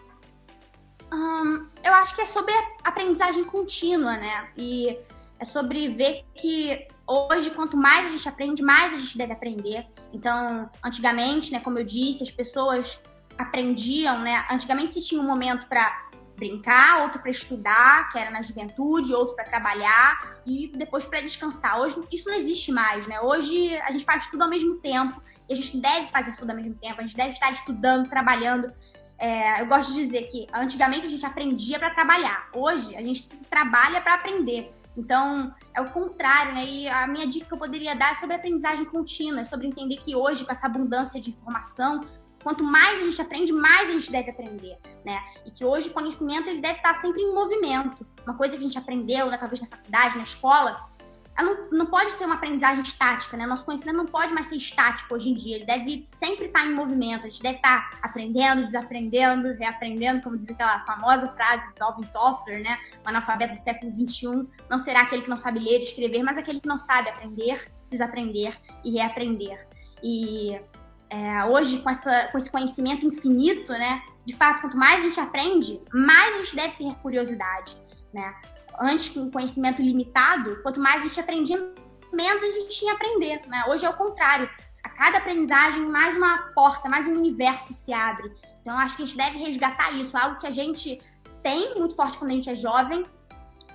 [1.14, 2.52] Hum, eu acho que é sobre
[2.82, 4.50] aprendizagem contínua, né?
[4.56, 4.98] E
[5.38, 9.86] é sobre ver que hoje, quanto mais a gente aprende, mais a gente deve aprender.
[10.12, 13.02] Então, antigamente, né, como eu disse, as pessoas
[13.36, 14.44] aprendiam, né?
[14.50, 16.10] Antigamente se tinha um momento para
[16.42, 21.80] brincar, outro para estudar, que era na juventude, outro para trabalhar e depois para descansar.
[21.80, 23.20] Hoje isso não existe mais, né?
[23.20, 26.56] Hoje a gente faz tudo ao mesmo tempo e a gente deve fazer tudo ao
[26.56, 28.72] mesmo tempo, a gente deve estar estudando, trabalhando.
[29.18, 33.28] É, eu gosto de dizer que antigamente a gente aprendia para trabalhar, hoje a gente
[33.48, 34.72] trabalha para aprender.
[34.96, 36.66] Então, é o contrário, né?
[36.66, 39.96] E a minha dica que eu poderia dar é sobre aprendizagem contínua, é sobre entender
[39.96, 42.00] que hoje, com essa abundância de informação,
[42.42, 45.22] quanto mais a gente aprende, mais a gente deve aprender, né?
[45.46, 48.06] E que hoje o conhecimento ele deve estar sempre em movimento.
[48.26, 50.88] Uma coisa que a gente aprendeu, né, talvez na faculdade, na escola,
[51.40, 53.46] não, não pode ser uma aprendizagem estática, né?
[53.46, 55.56] Nosso conhecimento não pode mais ser estático hoje em dia.
[55.56, 57.24] Ele deve sempre estar em movimento.
[57.24, 62.62] A gente deve estar aprendendo, desaprendendo, reaprendendo, como diz aquela famosa frase do Alvin Toffler,
[62.62, 62.78] né?
[63.04, 66.36] O analfabeto do século XXI não será aquele que não sabe ler e escrever, mas
[66.36, 69.66] aquele que não sabe aprender, desaprender e reaprender.
[70.02, 70.60] E
[71.12, 74.02] é, hoje, com, essa, com esse conhecimento infinito, né?
[74.24, 77.76] De fato, quanto mais a gente aprende, mais a gente deve ter curiosidade,
[78.14, 78.34] né?
[78.80, 81.74] antes com conhecimento limitado, quanto mais a gente aprendia,
[82.12, 83.40] menos a gente tinha a aprender.
[83.46, 83.64] Né?
[83.68, 84.48] Hoje é o contrário.
[84.82, 88.32] A cada aprendizagem, mais uma porta, mais um universo se abre.
[88.60, 91.00] Então, acho que a gente deve resgatar isso, algo que a gente
[91.42, 93.04] tem muito forte quando a gente é jovem,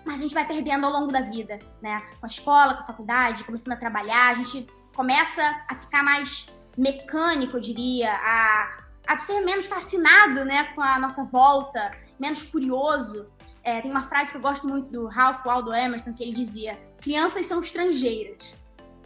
[0.05, 2.01] mas a gente vai perdendo ao longo da vida, né?
[2.19, 6.47] Com a escola, com a faculdade, começando a trabalhar, a gente começa a ficar mais
[6.77, 13.25] mecânico, eu diria, a, a ser menos fascinado, né, com a nossa volta, menos curioso.
[13.63, 16.79] É, tem uma frase que eu gosto muito do Ralph Waldo Emerson que ele dizia:
[17.01, 18.55] crianças são estrangeiras.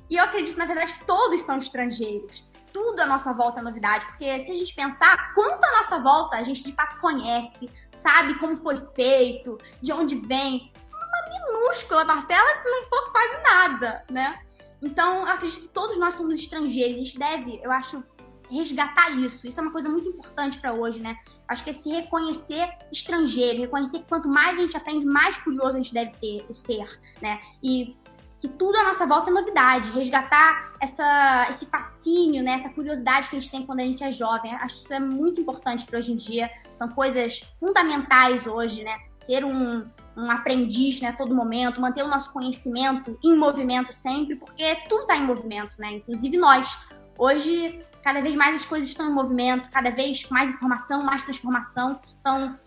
[0.09, 2.45] E eu acredito, na verdade, que todos são estrangeiros.
[2.74, 6.38] Tudo à nossa volta é novidade, porque se a gente pensar quanto à nossa volta
[6.38, 12.61] a gente de fato conhece, sabe como foi feito, de onde vem, uma minúscula parcela,
[12.61, 14.39] se não for quase nada, né?
[14.82, 16.95] Então, eu acredito que todos nós somos estrangeiros.
[16.95, 18.03] A gente deve, eu acho,
[18.49, 19.47] resgatar isso.
[19.47, 21.17] Isso é uma coisa muito importante para hoje, né?
[21.47, 25.77] Acho que é se reconhecer estrangeiro, reconhecer que quanto mais a gente aprende, mais curioso
[25.77, 27.39] a gente deve ter, ser, né?
[27.63, 27.95] E
[28.41, 33.35] que tudo à nossa volta é novidade, resgatar essa, esse fascínio, né, essa curiosidade que
[33.35, 34.51] a gente tem quando a gente é jovem.
[34.55, 36.49] Acho que isso é muito importante para hoje em dia.
[36.73, 38.97] São coisas fundamentais hoje, né?
[39.13, 39.85] Ser um,
[40.17, 45.01] um aprendiz né, a todo momento, manter o nosso conhecimento em movimento sempre, porque tudo
[45.01, 45.97] está em movimento, né?
[45.97, 46.79] Inclusive nós.
[47.19, 51.99] Hoje, cada vez mais as coisas estão em movimento, cada vez mais informação, mais transformação.
[52.19, 52.57] Então,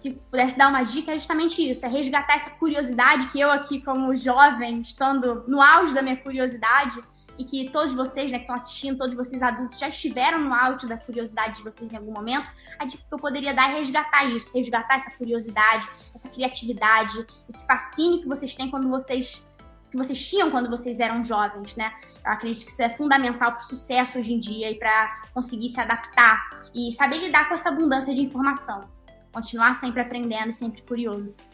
[0.00, 3.82] se pudesse dar uma dica, é justamente isso: é resgatar essa curiosidade que eu aqui,
[3.82, 7.02] como jovem, estando no auge da minha curiosidade,
[7.38, 10.86] e que todos vocês né, que estão assistindo, todos vocês adultos, já estiveram no auge
[10.86, 14.24] da curiosidade de vocês em algum momento, a dica que eu poderia dar é resgatar
[14.24, 19.48] isso, resgatar essa curiosidade, essa criatividade, esse fascínio que vocês têm quando vocês
[19.90, 21.92] que vocês tinham quando vocês eram jovens, né?
[22.24, 25.68] Eu acredito que isso é fundamental para o sucesso hoje em dia e para conseguir
[25.68, 28.82] se adaptar e saber lidar com essa abundância de informação.
[29.32, 31.48] Continuar sempre aprendendo e sempre curioso.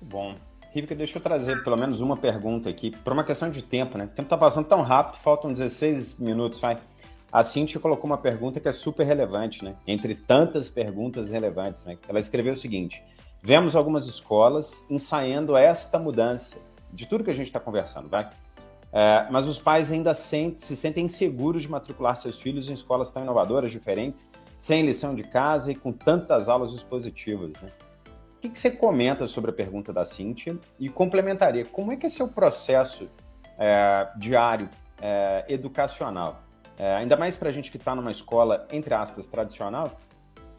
[0.00, 0.34] Bom.
[0.72, 4.06] Rivka, deixa eu trazer pelo menos uma pergunta aqui, por uma questão de tempo, né?
[4.06, 6.80] O tempo está passando tão rápido, faltam 16 minutos, vai.
[7.30, 9.76] A Cintia colocou uma pergunta que é super relevante, né?
[9.86, 11.96] Entre tantas perguntas relevantes, né?
[12.08, 13.04] Ela escreveu o seguinte:
[13.46, 16.56] Vemos algumas escolas ensaiando esta mudança
[16.90, 18.30] de tudo que a gente está conversando, vai?
[18.90, 23.10] É, mas os pais ainda sente, se sentem inseguros de matricular seus filhos em escolas
[23.10, 24.26] tão inovadoras, diferentes,
[24.64, 27.70] sem lição de casa e com tantas aulas expositivas, né?
[28.40, 31.66] que, que você comenta sobre a pergunta da Cíntia e complementaria?
[31.66, 33.10] Como é que é seu processo
[33.58, 34.70] é, diário
[35.02, 36.42] é, educacional?
[36.78, 40.00] É, ainda mais para a gente que está numa escola, entre aspas, tradicional,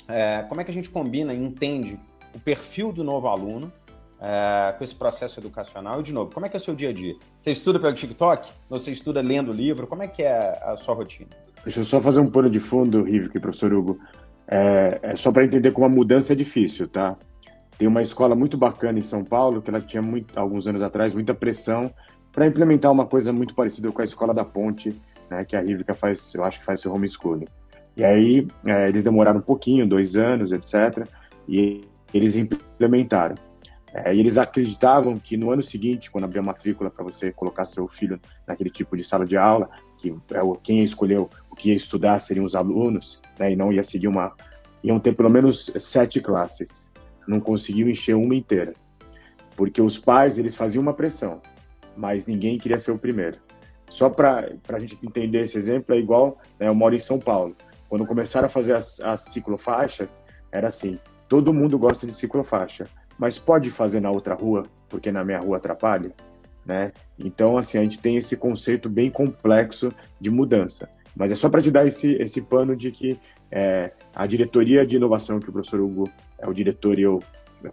[0.07, 1.99] é, como é que a gente combina e entende
[2.35, 3.73] o perfil do novo aluno
[4.21, 5.99] é, com esse processo educacional?
[5.99, 7.15] E, de novo, como é que é o seu dia a dia?
[7.39, 8.51] Você estuda pelo TikTok?
[8.69, 9.87] Ou você estuda lendo livro?
[9.87, 11.29] Como é que é a sua rotina?
[11.65, 13.99] Deixa eu só fazer um pano de fundo, Rivic, professor Hugo.
[14.47, 17.17] É, é só para entender como a mudança é difícil, tá?
[17.77, 21.13] Tem uma escola muito bacana em São Paulo, que ela tinha muito, alguns anos atrás
[21.13, 21.91] muita pressão
[22.31, 25.95] para implementar uma coisa muito parecida com a Escola da Ponte, né, que a Rivica
[25.95, 27.47] faz, eu acho que faz seu homeschooling.
[27.97, 31.07] E aí é, eles demoraram um pouquinho, dois anos, etc.
[31.47, 33.35] E eles implementaram.
[33.93, 37.65] É, e eles acreditavam que no ano seguinte, quando abrir a matrícula para você colocar
[37.65, 42.19] seu filho naquele tipo de sala de aula, que é quem escolheu que ia estudar
[42.19, 44.33] seriam os alunos, né, e não ia seguir uma.
[44.83, 46.91] iam ter pelo menos sete classes
[47.27, 48.73] não conseguiu encher uma inteira.
[49.55, 51.41] Porque os pais, eles faziam uma pressão,
[51.95, 53.37] mas ninguém queria ser o primeiro.
[53.89, 57.55] Só para a gente entender esse exemplo, é igual, né, eu moro em São Paulo.
[57.87, 60.99] Quando começaram a fazer as, as ciclofaixas, era assim,
[61.29, 62.87] todo mundo gosta de ciclofaixa,
[63.17, 66.11] mas pode fazer na outra rua, porque na minha rua atrapalha,
[66.65, 66.91] né?
[67.17, 70.89] Então, assim, a gente tem esse conceito bem complexo de mudança.
[71.15, 73.19] Mas é só para te dar esse, esse pano de que
[73.51, 77.23] é, a diretoria de inovação que o professor Hugo é o diretor e eu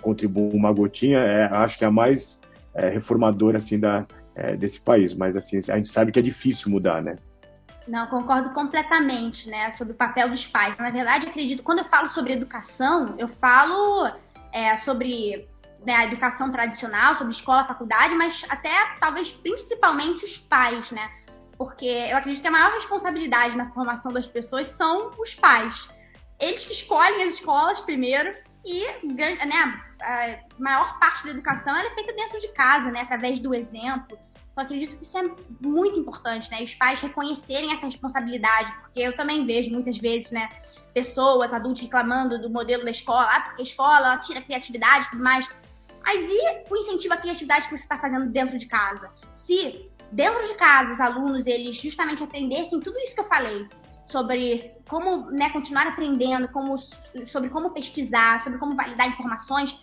[0.00, 2.40] contribuo uma gotinha, é, acho que é a mais
[2.74, 6.70] é, reformadora assim da é, desse país, mas assim a gente sabe que é difícil
[6.70, 7.16] mudar, né?
[7.86, 10.76] Não, concordo completamente, né, sobre o papel dos pais.
[10.78, 14.08] Na verdade, acredito, quando eu falo sobre educação, eu falo
[14.52, 15.48] é, sobre
[15.84, 18.70] né, a educação tradicional, sobre escola, faculdade, mas até
[19.00, 21.10] talvez principalmente os pais, né?
[21.62, 25.88] Porque eu acredito que a maior responsabilidade na formação das pessoas são os pais.
[26.40, 28.34] Eles que escolhem as escolas primeiro,
[28.64, 29.38] e né,
[30.00, 34.18] a maior parte da educação é feita dentro de casa, né, através do exemplo.
[34.50, 36.60] Então, acredito que isso é muito importante, né?
[36.64, 40.48] Os pais reconhecerem essa responsabilidade, porque eu também vejo muitas vezes, né,
[40.92, 45.10] pessoas, adultos reclamando do modelo da escola, ah, porque a escola tira a criatividade e
[45.10, 45.48] tudo mais.
[46.04, 49.08] Mas e o incentivo à criatividade que você está fazendo dentro de casa?
[49.30, 53.66] Se dentro de casa os alunos eles justamente aprendessem tudo isso que eu falei,
[54.04, 54.54] sobre
[54.88, 56.76] como né, continuar aprendendo, como,
[57.26, 59.80] sobre como pesquisar, sobre como validar informações,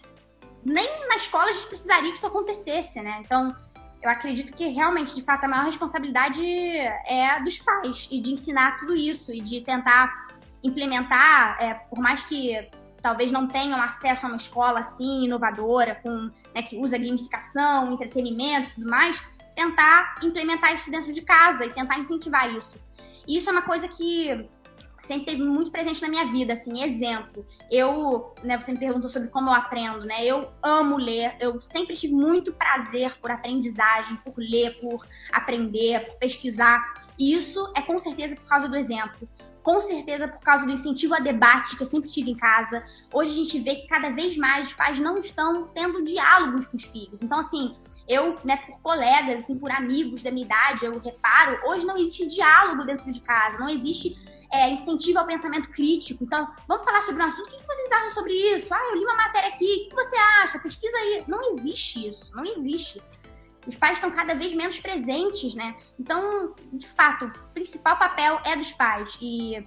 [0.63, 3.21] nem na escola a gente precisaria que isso acontecesse, né?
[3.25, 3.55] Então,
[4.01, 8.79] eu acredito que realmente, de fato, a maior responsabilidade é dos pais e de ensinar
[8.79, 10.29] tudo isso e de tentar
[10.63, 12.69] implementar, é, por mais que
[13.01, 18.73] talvez não tenham acesso a uma escola assim, inovadora, com, né, que usa gamificação, entretenimento
[18.75, 19.23] tudo mais,
[19.59, 22.79] tentar implementar isso dentro de casa e tentar incentivar isso.
[23.27, 24.47] E isso é uma coisa que
[25.05, 27.45] sempre teve muito presente na minha vida, assim, exemplo.
[27.69, 30.23] Eu, né, você me perguntou sobre como eu aprendo, né?
[30.23, 36.15] Eu amo ler, eu sempre tive muito prazer por aprendizagem, por ler, por aprender, por
[36.19, 37.05] pesquisar.
[37.17, 39.27] E isso é com certeza por causa do exemplo.
[39.61, 42.81] Com certeza por causa do incentivo a debate que eu sempre tive em casa.
[43.13, 46.77] Hoje a gente vê que cada vez mais os pais não estão tendo diálogos com
[46.77, 47.21] os filhos.
[47.21, 47.75] Então, assim,
[48.09, 52.25] eu, né, por colegas, assim, por amigos da minha idade, eu reparo, hoje não existe
[52.25, 54.17] diálogo dentro de casa, não existe
[54.51, 56.23] é, incentivo ao pensamento crítico.
[56.23, 57.47] Então, vamos falar sobre um assunto.
[57.47, 58.73] O que vocês acham sobre isso?
[58.73, 59.85] Ah, eu li uma matéria aqui.
[59.85, 60.57] O que você acha?
[60.57, 61.23] Pesquisa aí.
[61.27, 62.35] Não existe isso.
[62.35, 62.99] Não existe.
[63.67, 65.75] Os pais estão cada vez menos presentes, né?
[65.99, 69.17] Então, de fato, o principal papel é dos pais.
[69.21, 69.63] E,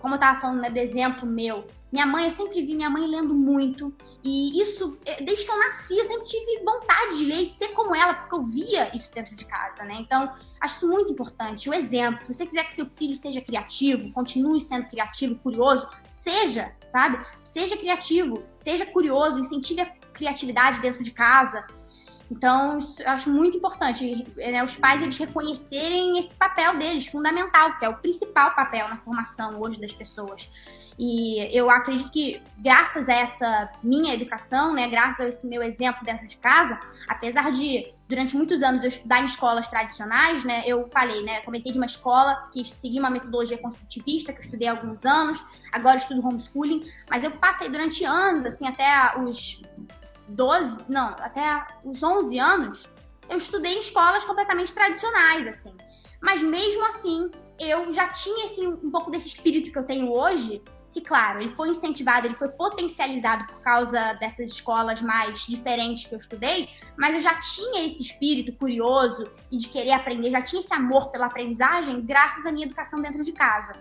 [0.00, 3.06] como eu estava falando né, do exemplo meu, minha mãe, eu sempre vi minha mãe
[3.06, 3.94] lendo muito.
[4.24, 7.68] E isso, eh, desde que eu nasci, eu sempre tive vontade de ler e ser
[7.68, 9.96] como ela, porque eu via isso dentro de casa, né?
[9.98, 11.68] Então, acho isso muito importante.
[11.68, 16.74] O exemplo, se você quiser que seu filho seja criativo, continue sendo criativo, curioso, seja,
[16.86, 17.22] sabe?
[17.44, 21.66] Seja criativo, seja curioso, incentive a criatividade dentro de casa.
[22.30, 27.84] Então, eu acho muito importante, né, os pais eles reconhecerem esse papel deles, fundamental, que
[27.84, 30.48] é o principal papel na formação hoje das pessoas.
[30.98, 36.04] E eu acredito que, graças a essa minha educação, né, graças a esse meu exemplo
[36.04, 36.78] dentro de casa,
[37.08, 41.72] apesar de durante muitos anos eu estudar em escolas tradicionais, né, eu falei, né, comentei
[41.72, 45.96] de uma escola que seguia uma metodologia construtivista que eu estudei há alguns anos, agora
[45.96, 49.62] estudo homeschooling, mas eu passei durante anos, assim, até os
[50.28, 52.88] 12, não, até os 11 anos,
[53.30, 55.74] eu estudei em escolas completamente tradicionais, assim.
[56.20, 60.62] Mas mesmo assim, eu já tinha esse, um pouco desse espírito que eu tenho hoje
[60.92, 66.14] que, claro, ele foi incentivado, ele foi potencializado por causa dessas escolas mais diferentes que
[66.14, 70.60] eu estudei, mas eu já tinha esse espírito curioso e de querer aprender, já tinha
[70.60, 73.74] esse amor pela aprendizagem graças à minha educação dentro de casa.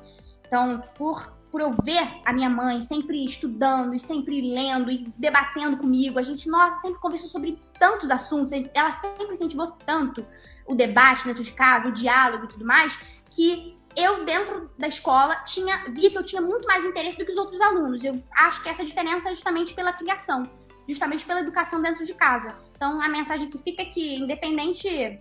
[0.48, 5.78] Então, por, por eu ver a minha mãe sempre estudando e sempre lendo e debatendo
[5.78, 10.26] comigo, a gente, nossa, sempre conversou sobre tantos assuntos, ela sempre incentivou tanto
[10.66, 12.98] o debate dentro de casa, o diálogo e tudo mais,
[13.30, 17.32] que eu, dentro da escola, tinha via que eu tinha muito mais interesse do que
[17.32, 18.04] os outros alunos.
[18.04, 20.50] Eu acho que essa diferença é justamente pela criação,
[20.88, 22.56] justamente pela educação dentro de casa.
[22.76, 25.20] Então, a mensagem que fica é que, independente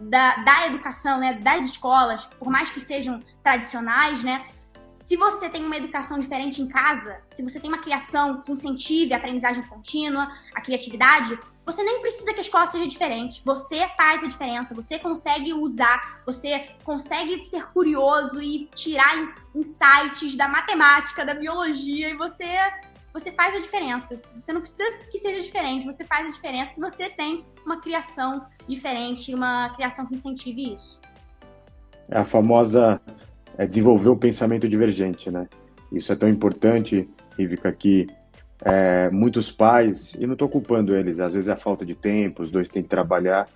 [0.00, 4.46] da, da educação, né, das escolas, por mais que sejam tradicionais, né,
[5.00, 9.14] se você tem uma educação diferente em casa, se você tem uma criação que incentive
[9.14, 13.42] a aprendizagem contínua, a criatividade, você nem precisa que a escola seja diferente.
[13.44, 20.46] Você faz a diferença, você consegue usar, você consegue ser curioso e tirar insights da
[20.46, 22.46] matemática, da biologia, e você
[23.12, 24.14] você faz a diferença.
[24.14, 28.46] Você não precisa que seja diferente, você faz a diferença se você tem uma criação
[28.68, 31.00] diferente, uma criação que incentive isso.
[32.08, 33.00] É a famosa
[33.56, 35.48] é, desenvolver o pensamento divergente, né?
[35.90, 37.08] Isso é tão importante,
[37.38, 38.06] Rivica, que
[38.64, 42.42] é, muitos pais, e não estou culpando eles, às vezes é a falta de tempo,
[42.42, 43.48] os dois têm que trabalhar,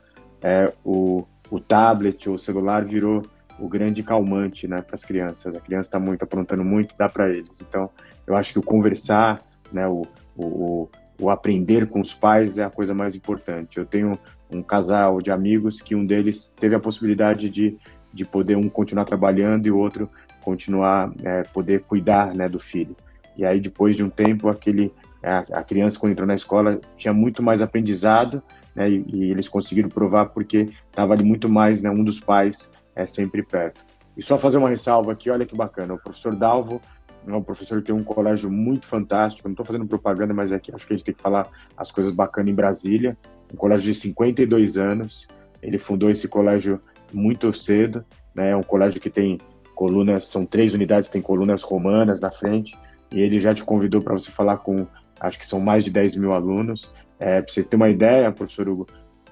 [0.42, 3.24] é, o, o tablet ou o celular virou
[3.58, 5.54] o grande calmante né, para as crianças.
[5.54, 7.60] A criança está muito aprontando muito, dá para eles.
[7.60, 7.90] Então,
[8.26, 10.88] eu acho que o conversar, né, o, o,
[11.20, 13.76] o aprender com os pais é a coisa mais importante.
[13.76, 14.18] Eu tenho
[14.50, 17.76] um casal de amigos que um deles teve a possibilidade de,
[18.12, 20.08] de poder um continuar trabalhando e o outro
[20.42, 22.96] continuar, é, poder cuidar né, do filho.
[23.40, 27.14] E aí, depois de um tempo, aquele a, a criança, quando entrou na escola, tinha
[27.14, 28.42] muito mais aprendizado,
[28.76, 32.70] né, e, e, eles conseguiram provar porque estava ali muito mais, né, um dos pais
[32.94, 33.82] é sempre perto.
[34.14, 36.82] E só fazer uma ressalva aqui, olha que bacana, o professor Dalvo
[37.26, 40.70] é um professor que tem um colégio muito fantástico, não estou fazendo propaganda, mas aqui
[40.74, 43.16] acho que a gente tem que falar as coisas bacanas em Brasília,
[43.50, 45.26] um colégio de 52 anos,
[45.62, 46.78] ele fundou esse colégio
[47.10, 49.38] muito cedo, né, é um colégio que tem
[49.74, 52.76] colunas, são três unidades, tem colunas romanas na frente,
[53.12, 54.86] e ele já te convidou para você falar com,
[55.18, 56.92] acho que são mais de 10 mil alunos.
[57.18, 58.86] É, para você ter uma ideia, professor Hugo,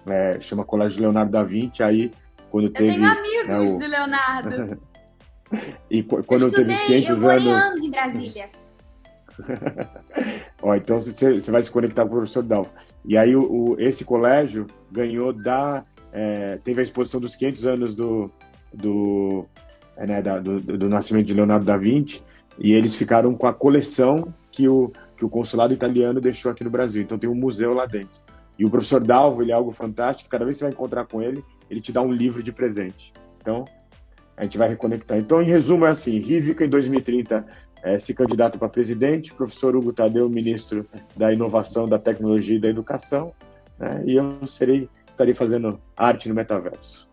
[0.08, 2.10] é, chama Colégio Leonardo da Vinci, aí
[2.50, 2.90] quando eu teve...
[2.90, 3.78] Eu tenho amigos né, o...
[3.78, 4.80] do Leonardo.
[5.90, 7.46] e quando eu, teve os 500 eu anos...
[7.46, 8.50] anos em Brasília.
[10.62, 12.70] Ó, então você, vai se conectar com o professor Dalvo.
[13.04, 15.84] E aí o, o, esse colégio ganhou da...
[16.12, 18.30] É, teve a exposição dos 500 anos do,
[18.72, 19.46] do,
[19.96, 22.22] é, né, da, do, do nascimento de Leonardo da Vinci,
[22.58, 26.70] e eles ficaram com a coleção que o, que o consulado italiano deixou aqui no
[26.70, 27.02] Brasil.
[27.02, 28.20] Então tem um museu lá dentro.
[28.58, 30.28] E o professor Dalvo, ele é algo fantástico.
[30.28, 33.12] Cada vez que você vai encontrar com ele, ele te dá um livro de presente.
[33.40, 33.64] Então,
[34.36, 35.16] a gente vai reconectar.
[35.16, 37.46] Então, em resumo, é assim: Rivica em 2030
[37.82, 40.84] é, se candidata para presidente, professor Hugo Tadeu, ministro
[41.16, 43.32] da Inovação, da Tecnologia e da Educação,
[43.78, 44.02] né?
[44.04, 47.08] e eu serei, estarei fazendo arte no metaverso.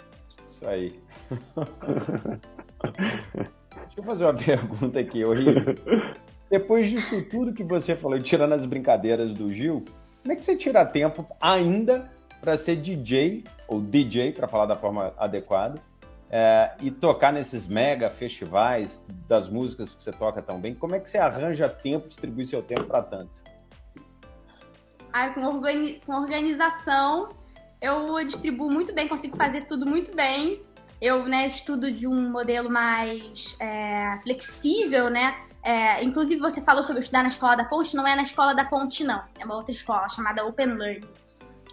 [0.48, 1.00] Isso aí.
[3.86, 5.76] Deixa eu fazer uma pergunta aqui, horrível.
[6.50, 9.84] Depois disso tudo que você falou, tirando as brincadeiras do Gil,
[10.22, 14.76] como é que você tira tempo ainda para ser DJ, ou DJ, para falar da
[14.76, 15.82] forma adequada,
[16.30, 20.76] é, e tocar nesses mega festivais das músicas que você toca tão bem?
[20.76, 23.44] Como é que você arranja tempo, distribui seu tempo para tanto?
[25.12, 27.30] Ah, com, organi com organização,
[27.82, 30.62] eu distribuo muito bem, consigo fazer tudo muito bem.
[31.02, 35.36] Eu né, estudo de um modelo mais é, flexível, né?
[35.62, 38.64] É, inclusive, você falou sobre estudar na escola da Ponte, não é na escola da
[38.64, 39.24] Ponte, não.
[39.40, 41.10] É uma outra escola chamada Open Learning,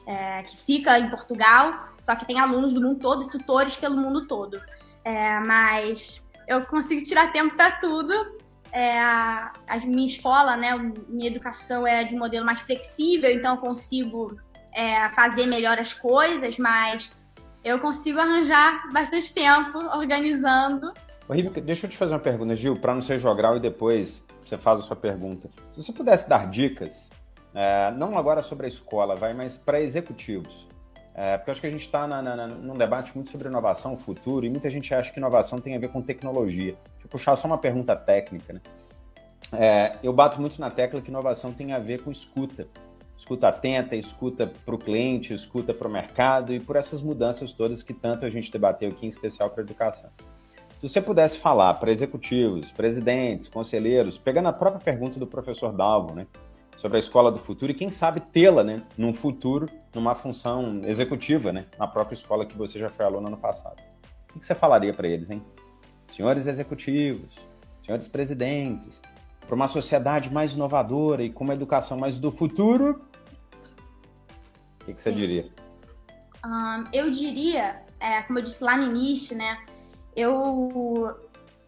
[0.06, 3.96] é, que fica em Portugal, só que tem alunos do mundo todo e tutores pelo
[3.96, 4.60] mundo todo.
[5.04, 8.14] É, mas eu consigo tirar tempo para tudo.
[8.72, 10.74] É, a, a, minha escola, né,
[11.06, 14.40] minha educação é de um modelo mais flexível, então eu consigo
[14.72, 17.12] é, fazer melhor as coisas, mas
[17.64, 20.92] eu consigo arranjar bastante tempo organizando.
[21.64, 24.80] Deixa eu te fazer uma pergunta, Gil, para não ser jogral e depois você faz
[24.80, 25.48] a sua pergunta.
[25.72, 27.08] Se você pudesse dar dicas,
[27.54, 30.66] é, não agora sobre a escola, vai, mas para executivos.
[31.14, 34.50] É, porque eu acho que a gente está num debate muito sobre inovação, futuro, e
[34.50, 36.72] muita gente acha que inovação tem a ver com tecnologia.
[36.72, 38.54] Deixa eu puxar só uma pergunta técnica.
[38.54, 38.60] Né?
[39.52, 42.66] É, eu bato muito na tecla que inovação tem a ver com escuta
[43.22, 47.80] escuta atenta, escuta para o cliente, escuta para o mercado e por essas mudanças todas
[47.80, 50.10] que tanto a gente debateu aqui, em especial para a educação.
[50.80, 56.16] Se você pudesse falar para executivos, presidentes, conselheiros, pegando a própria pergunta do professor Dalvo,
[56.16, 56.26] né,
[56.76, 61.52] sobre a escola do futuro e quem sabe tê-la, né, num futuro, numa função executiva,
[61.52, 63.80] né, na própria escola que você já foi aluno ano passado.
[64.34, 65.40] O que você falaria para eles, hein?
[66.10, 67.36] Senhores executivos,
[67.86, 69.00] senhores presidentes,
[69.46, 73.11] para uma sociedade mais inovadora e com uma educação mais do futuro,
[74.82, 75.16] o que, que você Sim.
[75.16, 75.48] diria?
[76.44, 79.58] Um, eu diria, é, como eu disse lá no início, né?
[80.14, 81.16] Eu,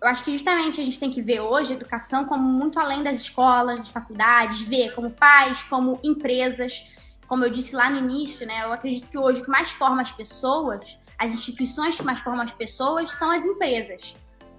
[0.02, 3.02] eu acho que justamente a gente tem que ver hoje a educação como muito além
[3.02, 6.84] das escolas, das faculdades, ver como pais, como empresas.
[7.26, 8.64] Como eu disse lá no início, né?
[8.64, 12.42] Eu acredito que hoje o que mais forma as pessoas, as instituições que mais formam
[12.42, 14.14] as pessoas são as empresas.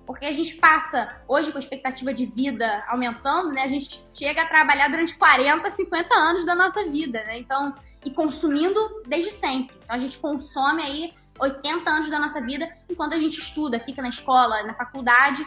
[0.05, 3.63] Porque a gente passa, hoje com a expectativa de vida aumentando, né?
[3.63, 7.37] A gente chega a trabalhar durante 40, 50 anos da nossa vida, né?
[7.37, 7.73] Então,
[8.05, 9.75] e consumindo desde sempre.
[9.83, 14.01] Então a gente consome aí 80 anos da nossa vida enquanto a gente estuda, fica
[14.01, 15.45] na escola, na faculdade,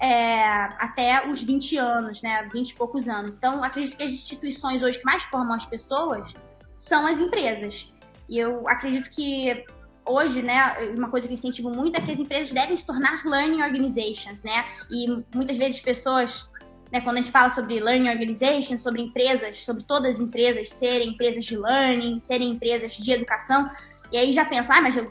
[0.00, 0.42] é,
[0.78, 2.48] até os 20 anos, né?
[2.52, 3.34] 20 e poucos anos.
[3.34, 6.34] Então, acredito que as instituições hoje que mais formam as pessoas
[6.74, 7.92] são as empresas.
[8.28, 9.64] E eu acredito que
[10.04, 13.24] hoje, né, uma coisa que eu incentivo muito é que as empresas devem se tornar
[13.24, 14.64] learning organizations, né?
[14.90, 16.48] E muitas vezes pessoas
[16.92, 21.08] né, quando a gente fala sobre learning organization, sobre empresas, sobre todas as empresas serem
[21.08, 23.70] empresas de learning, serem empresas de educação,
[24.12, 25.10] e aí já pensa, ah, mas eu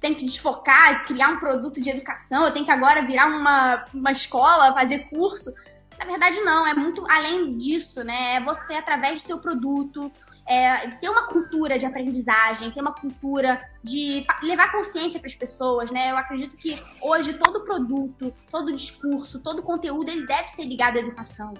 [0.00, 4.12] tenho que desfocar, criar um produto de educação, eu tenho que agora virar uma, uma
[4.12, 5.52] escola, fazer curso.
[5.98, 8.36] Na verdade, não, é muito além disso, né?
[8.36, 10.10] É você, através do seu produto,
[10.50, 15.92] é, ter uma cultura de aprendizagem, ter uma cultura de levar consciência para as pessoas,
[15.92, 16.10] né?
[16.10, 20.98] Eu acredito que hoje todo produto, todo discurso, todo conteúdo, ele deve ser ligado à
[20.98, 21.54] educação.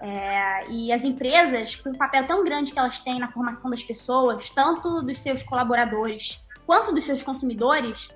[0.00, 3.84] É, e as empresas, com o papel tão grande que elas têm na formação das
[3.84, 8.08] pessoas, tanto dos seus colaboradores quanto dos seus consumidores,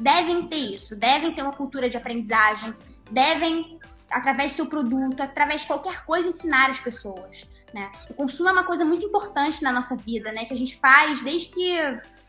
[0.00, 2.74] devem ter isso, devem ter uma cultura de aprendizagem,
[3.08, 3.78] devem,
[4.10, 7.48] através do seu produto, através de qualquer coisa, ensinar as pessoas.
[7.72, 7.90] Né?
[8.08, 10.44] O consumo é uma coisa muito importante na nossa vida, né?
[10.44, 11.78] Que a gente faz desde que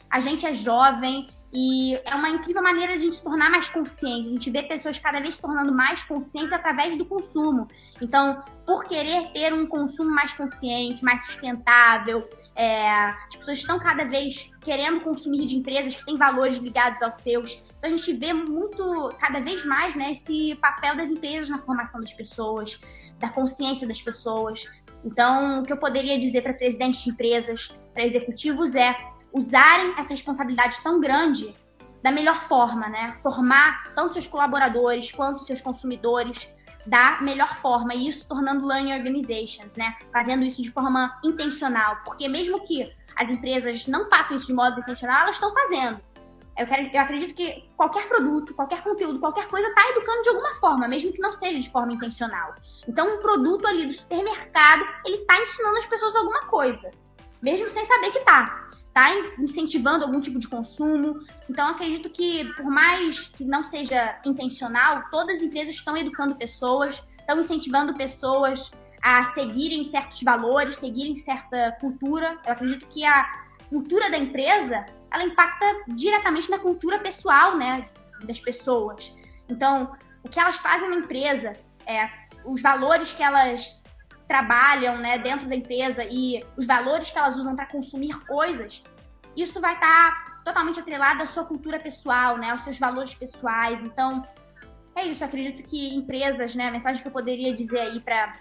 [0.10, 3.68] a gente é jovem e é uma incrível maneira de a gente se tornar mais
[3.68, 4.28] consciente.
[4.28, 7.68] A gente vê pessoas cada vez se tornando mais conscientes através do consumo.
[8.02, 12.24] Então, por querer ter um consumo mais consciente, mais sustentável,
[12.56, 17.16] é, as pessoas estão cada vez querendo consumir de empresas que têm valores ligados aos
[17.16, 17.62] seus.
[17.78, 22.00] Então, a gente vê muito, cada vez mais, né, esse papel das empresas na formação
[22.00, 22.80] das pessoas,
[23.20, 24.66] da consciência das pessoas.
[25.04, 28.96] Então, o que eu poderia dizer para presidentes de empresas, para executivos é
[29.34, 31.56] usarem essa responsabilidade tão grande
[32.04, 33.18] da melhor forma, né?
[33.22, 36.54] Formar tanto seus colaboradores quanto seus consumidores
[36.86, 39.96] da melhor forma, e isso tornando learning organizations, né?
[40.12, 44.80] Fazendo isso de forma intencional, porque mesmo que as empresas não façam isso de modo
[44.80, 46.02] intencional, elas estão fazendo.
[46.58, 50.54] Eu, quero, eu acredito que qualquer produto, qualquer conteúdo, qualquer coisa está educando de alguma
[50.56, 52.54] forma, mesmo que não seja de forma intencional.
[52.88, 56.92] Então, um produto ali do supermercado, ele está ensinando as pessoas alguma coisa,
[57.42, 58.66] mesmo sem saber que está.
[58.88, 61.18] Está incentivando algum tipo de consumo.
[61.50, 67.02] Então, acredito que, por mais que não seja intencional, todas as empresas estão educando pessoas,
[67.18, 68.70] estão incentivando pessoas
[69.02, 72.38] a seguirem certos valores, seguirem certa cultura.
[72.46, 73.28] Eu acredito que a
[73.70, 77.90] cultura da empresa ela impacta diretamente na cultura pessoal, né,
[78.24, 79.14] das pessoas.
[79.50, 82.10] Então, o que elas fazem na empresa, é,
[82.46, 83.82] os valores que elas
[84.28, 88.82] trabalham, né, dentro da empresa e os valores que elas usam para consumir coisas,
[89.36, 93.84] isso vai estar tá totalmente atrelado à sua cultura pessoal, né, aos seus valores pessoais.
[93.84, 94.26] Então,
[94.96, 95.24] é isso.
[95.24, 98.40] Acredito que empresas, né, a mensagem que eu poderia dizer aí para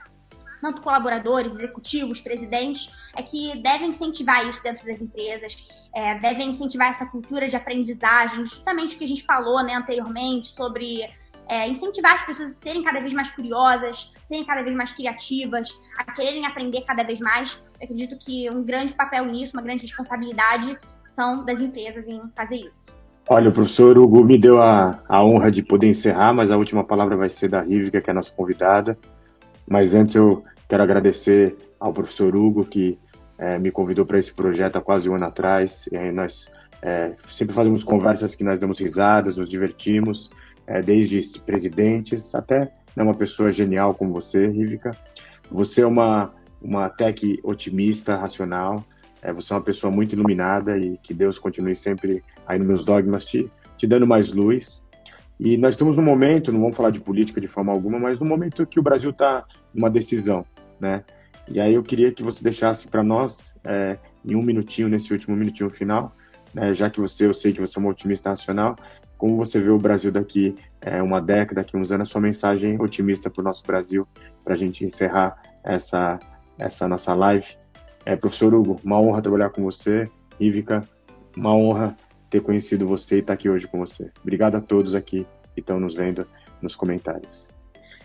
[0.61, 5.57] tanto colaboradores, executivos, presidentes, é que devem incentivar isso dentro das empresas,
[5.95, 10.49] é, devem incentivar essa cultura de aprendizagem, justamente o que a gente falou né, anteriormente
[10.49, 11.09] sobre
[11.49, 15.69] é, incentivar as pessoas a serem cada vez mais curiosas, serem cada vez mais criativas,
[15.99, 17.63] a quererem aprender cada vez mais.
[17.81, 22.57] Eu acredito que um grande papel nisso, uma grande responsabilidade são das empresas em fazer
[22.57, 23.01] isso.
[23.29, 26.85] Olha, o professor Hugo me deu a, a honra de poder encerrar, mas a última
[26.85, 28.97] palavra vai ser da Rívia, que é a nossa convidada.
[29.71, 32.99] Mas antes eu quero agradecer ao professor Hugo, que
[33.39, 35.89] é, me convidou para esse projeto há quase um ano atrás.
[35.93, 36.51] E nós
[36.83, 40.29] é, sempre fazemos conversas que nós damos risadas, nos divertimos,
[40.67, 44.91] é, desde presidentes até né, uma pessoa genial como você, Rivica.
[45.53, 48.85] Você é uma, uma tech otimista, racional,
[49.23, 52.85] é, você é uma pessoa muito iluminada e que Deus continue sempre aí nos meus
[52.85, 53.49] dogmas te,
[53.79, 54.85] te dando mais luz.
[55.43, 58.27] E nós estamos num momento, não vamos falar de política de forma alguma, mas no
[58.27, 60.45] momento que o Brasil está numa decisão,
[60.79, 61.03] né?
[61.49, 65.35] E aí eu queria que você deixasse para nós, é, em um minutinho, nesse último
[65.35, 66.13] minutinho final,
[66.53, 68.77] né, já que você, eu sei que você é uma otimista nacional,
[69.17, 73.31] como você vê o Brasil daqui é, uma década, daqui uns anos, sua mensagem otimista
[73.31, 74.07] para o nosso Brasil,
[74.45, 76.21] para a gente encerrar essa,
[76.59, 77.47] essa nossa live.
[78.05, 80.07] É, professor Hugo, uma honra trabalhar com você.
[80.39, 80.87] Ivica,
[81.37, 81.97] uma honra
[82.31, 84.11] ter conhecido você e estar aqui hoje com você.
[84.23, 86.27] Obrigado a todos aqui que estão nos vendo
[86.63, 87.49] nos comentários.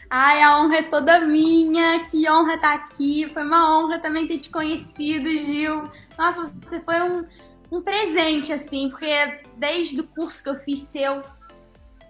[0.09, 1.99] Ai, a honra é toda minha.
[2.03, 3.29] Que honra estar aqui.
[3.29, 5.89] Foi uma honra também ter te conhecido, Gil.
[6.17, 7.25] Nossa, você foi um,
[7.71, 11.21] um presente, assim, porque desde o curso que eu fiz seu,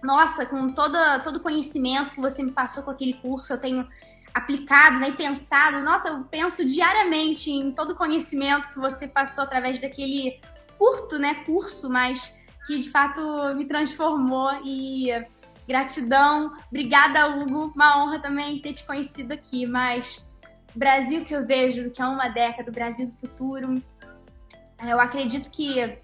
[0.02, 3.86] nossa, com toda, todo o conhecimento que você me passou com aquele curso, eu tenho
[4.32, 5.80] aplicado né, e pensado.
[5.80, 10.38] Nossa, eu penso diariamente em todo o conhecimento que você passou através daquele
[10.78, 12.32] curto, né, curso, mas
[12.66, 13.20] que de fato
[13.54, 15.08] me transformou e
[15.66, 16.52] gratidão.
[16.68, 17.72] Obrigada, Hugo.
[17.74, 20.24] Uma honra também ter te conhecido aqui, mas
[20.74, 23.74] Brasil que eu vejo que é uma década, o Brasil do futuro,
[24.84, 25.98] eu acredito que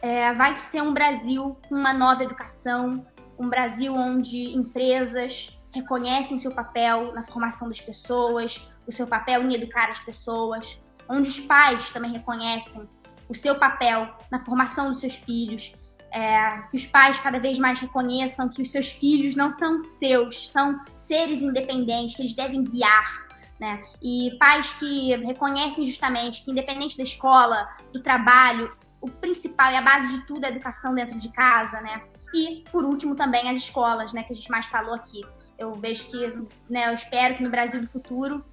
[0.00, 3.06] é, vai ser um Brasil com uma nova educação,
[3.38, 9.54] um Brasil onde empresas reconhecem seu papel na formação das pessoas, o seu papel em
[9.54, 12.88] educar as pessoas, onde os pais também reconhecem
[13.28, 15.72] o seu papel na formação dos seus filhos,
[16.12, 20.48] é, que os pais cada vez mais reconheçam que os seus filhos não são seus,
[20.48, 23.26] são seres independentes, que eles devem guiar.
[23.58, 23.82] Né?
[24.02, 29.82] E pais que reconhecem justamente que, independente da escola, do trabalho, o principal e a
[29.82, 32.02] base de tudo é a educação dentro de casa, né?
[32.34, 34.22] E, por último, também as escolas, né?
[34.22, 35.22] Que a gente mais falou aqui.
[35.58, 36.26] Eu vejo que,
[36.68, 36.90] né?
[36.90, 38.44] Eu espero que no Brasil do futuro,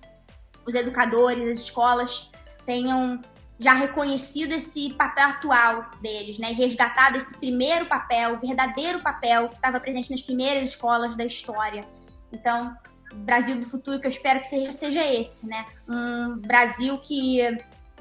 [0.65, 2.31] os educadores, as escolas
[2.65, 3.21] tenham
[3.59, 6.51] já reconhecido esse papel atual deles, né?
[6.51, 11.85] E resgatado esse primeiro papel, verdadeiro papel que estava presente nas primeiras escolas da história.
[12.31, 12.75] Então,
[13.13, 15.65] Brasil do futuro que eu espero que seja, seja esse, né?
[15.87, 17.41] Um Brasil que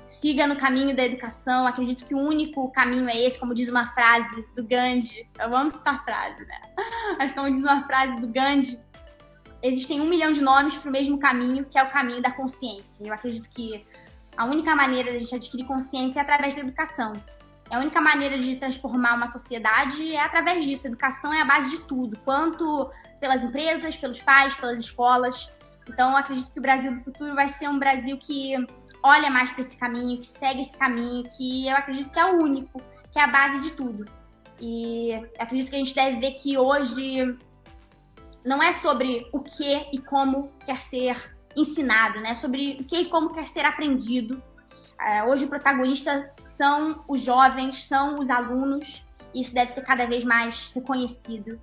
[0.05, 1.67] siga no caminho da educação.
[1.67, 5.29] Acredito que o único caminho é esse, como diz uma frase do Gandhi.
[5.39, 6.61] Eu amo citar frase, né?
[7.19, 8.81] Mas como diz uma frase do Gandhi,
[9.63, 13.07] existem um milhão de nomes para o mesmo caminho, que é o caminho da consciência.
[13.07, 13.85] Eu acredito que
[14.37, 17.13] a única maneira de a gente adquirir consciência é através da educação.
[17.71, 20.87] É a única maneira de transformar uma sociedade é através disso.
[20.87, 25.51] A educação é a base de tudo, quanto pelas empresas, pelos pais, pelas escolas.
[25.89, 28.55] Então, acredito que o Brasil do futuro vai ser um Brasil que
[29.03, 32.37] olha mais para esse caminho, que segue esse caminho, que eu acredito que é o
[32.41, 32.81] único,
[33.11, 34.05] que é a base de tudo.
[34.61, 37.37] E acredito que a gente deve ver que hoje
[38.45, 42.35] não é sobre o que e como quer ser ensinado, né?
[42.35, 44.43] Sobre o que e como quer ser aprendido.
[45.01, 49.05] É, hoje o protagonista são os jovens, são os alunos.
[49.35, 51.61] Isso deve ser cada vez mais reconhecido.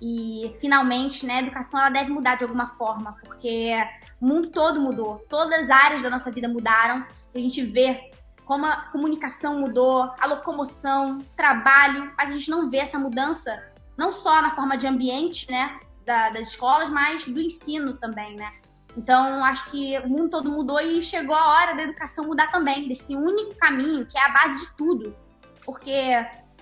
[0.00, 3.72] E finalmente, né, a educação ela deve mudar de alguma forma, porque
[4.20, 7.06] o mundo todo mudou, todas as áreas da nossa vida mudaram.
[7.28, 8.10] Se a gente vê
[8.44, 13.62] como a comunicação mudou, a locomoção, trabalho, mas a gente não vê essa mudança
[13.96, 18.52] não só na forma de ambiente, né, da, das escolas, mas do ensino também, né?
[18.96, 22.86] Então, acho que o mundo todo mudou e chegou a hora da educação mudar também,
[22.86, 25.16] desse único caminho que é a base de tudo.
[25.64, 26.14] Porque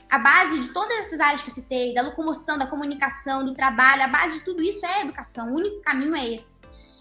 [0.08, 4.02] a base de todas essas áreas que eu citei, da locomoção, da comunicação, do trabalho,
[4.02, 5.52] a base de tudo isso é a educação.
[5.52, 6.60] O único caminho é esse.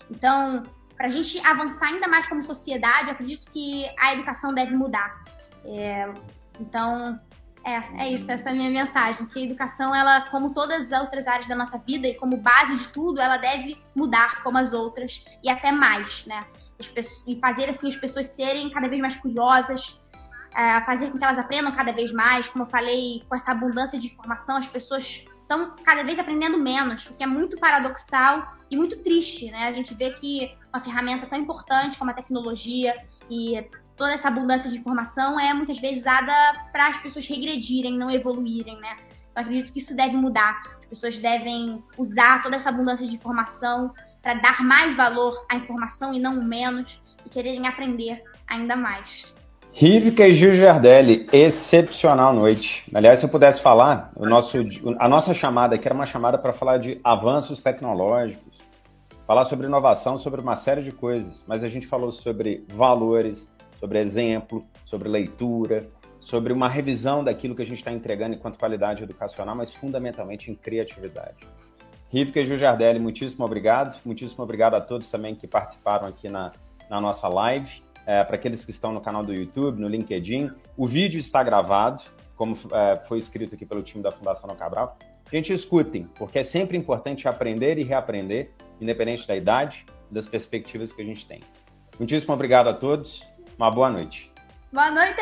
[0.10, 0.64] Então,
[0.96, 5.24] para a gente avançar ainda mais como sociedade, eu acredito que a educação deve mudar.
[5.64, 6.12] É,
[6.60, 7.20] então,
[7.64, 11.02] é, é isso, essa é a minha mensagem, que a educação, ela, como todas as
[11.02, 14.74] outras áreas da nossa vida e como base de tudo, ela deve mudar como as
[14.74, 16.46] outras e até mais, né?
[17.28, 20.00] e fazer assim as pessoas serem cada vez mais curiosas,
[20.56, 22.48] é, fazer com que elas aprendam cada vez mais.
[22.48, 27.08] Como eu falei, com essa abundância de informação, as pessoas estão cada vez aprendendo menos,
[27.08, 29.68] o que é muito paradoxal e muito triste, né?
[29.68, 32.94] A gente vê que uma ferramenta tão importante como a tecnologia
[33.30, 33.58] e
[34.00, 36.34] toda essa abundância de informação é muitas vezes usada
[36.72, 38.96] para as pessoas regredirem, não evoluírem, né?
[39.30, 40.80] Então acredito que isso deve mudar.
[40.82, 46.14] As pessoas devem usar toda essa abundância de informação para dar mais valor à informação
[46.14, 49.34] e não menos e quererem aprender ainda mais.
[49.72, 52.90] Rivka e Gil Giardelli, excepcional noite.
[52.94, 54.58] Aliás, se eu pudesse falar, o nosso,
[54.98, 58.58] a nossa chamada aqui era uma chamada para falar de avanços tecnológicos,
[59.28, 63.48] falar sobre inovação, sobre uma série de coisas, mas a gente falou sobre valores,
[63.80, 69.04] sobre exemplo, sobre leitura, sobre uma revisão daquilo que a gente está entregando enquanto qualidade
[69.04, 71.48] educacional, mas fundamentalmente em criatividade.
[72.10, 74.00] Rivka e Gil Giardelli, muitíssimo obrigado.
[74.04, 76.52] Muitíssimo obrigado a todos também que participaram aqui na,
[76.90, 77.84] na nossa live.
[78.06, 82.02] É, Para aqueles que estão no canal do YouTube, no LinkedIn, o vídeo está gravado,
[82.36, 84.98] como é, foi escrito aqui pelo time da Fundação No Cabral.
[85.32, 88.52] Gente, escutem, porque é sempre importante aprender e reaprender,
[88.82, 91.42] independente da idade, das perspectivas que a gente tem.
[92.00, 93.30] Muitíssimo obrigado a todos.
[93.60, 94.32] Uma boa noite.
[94.72, 95.22] Boa noite!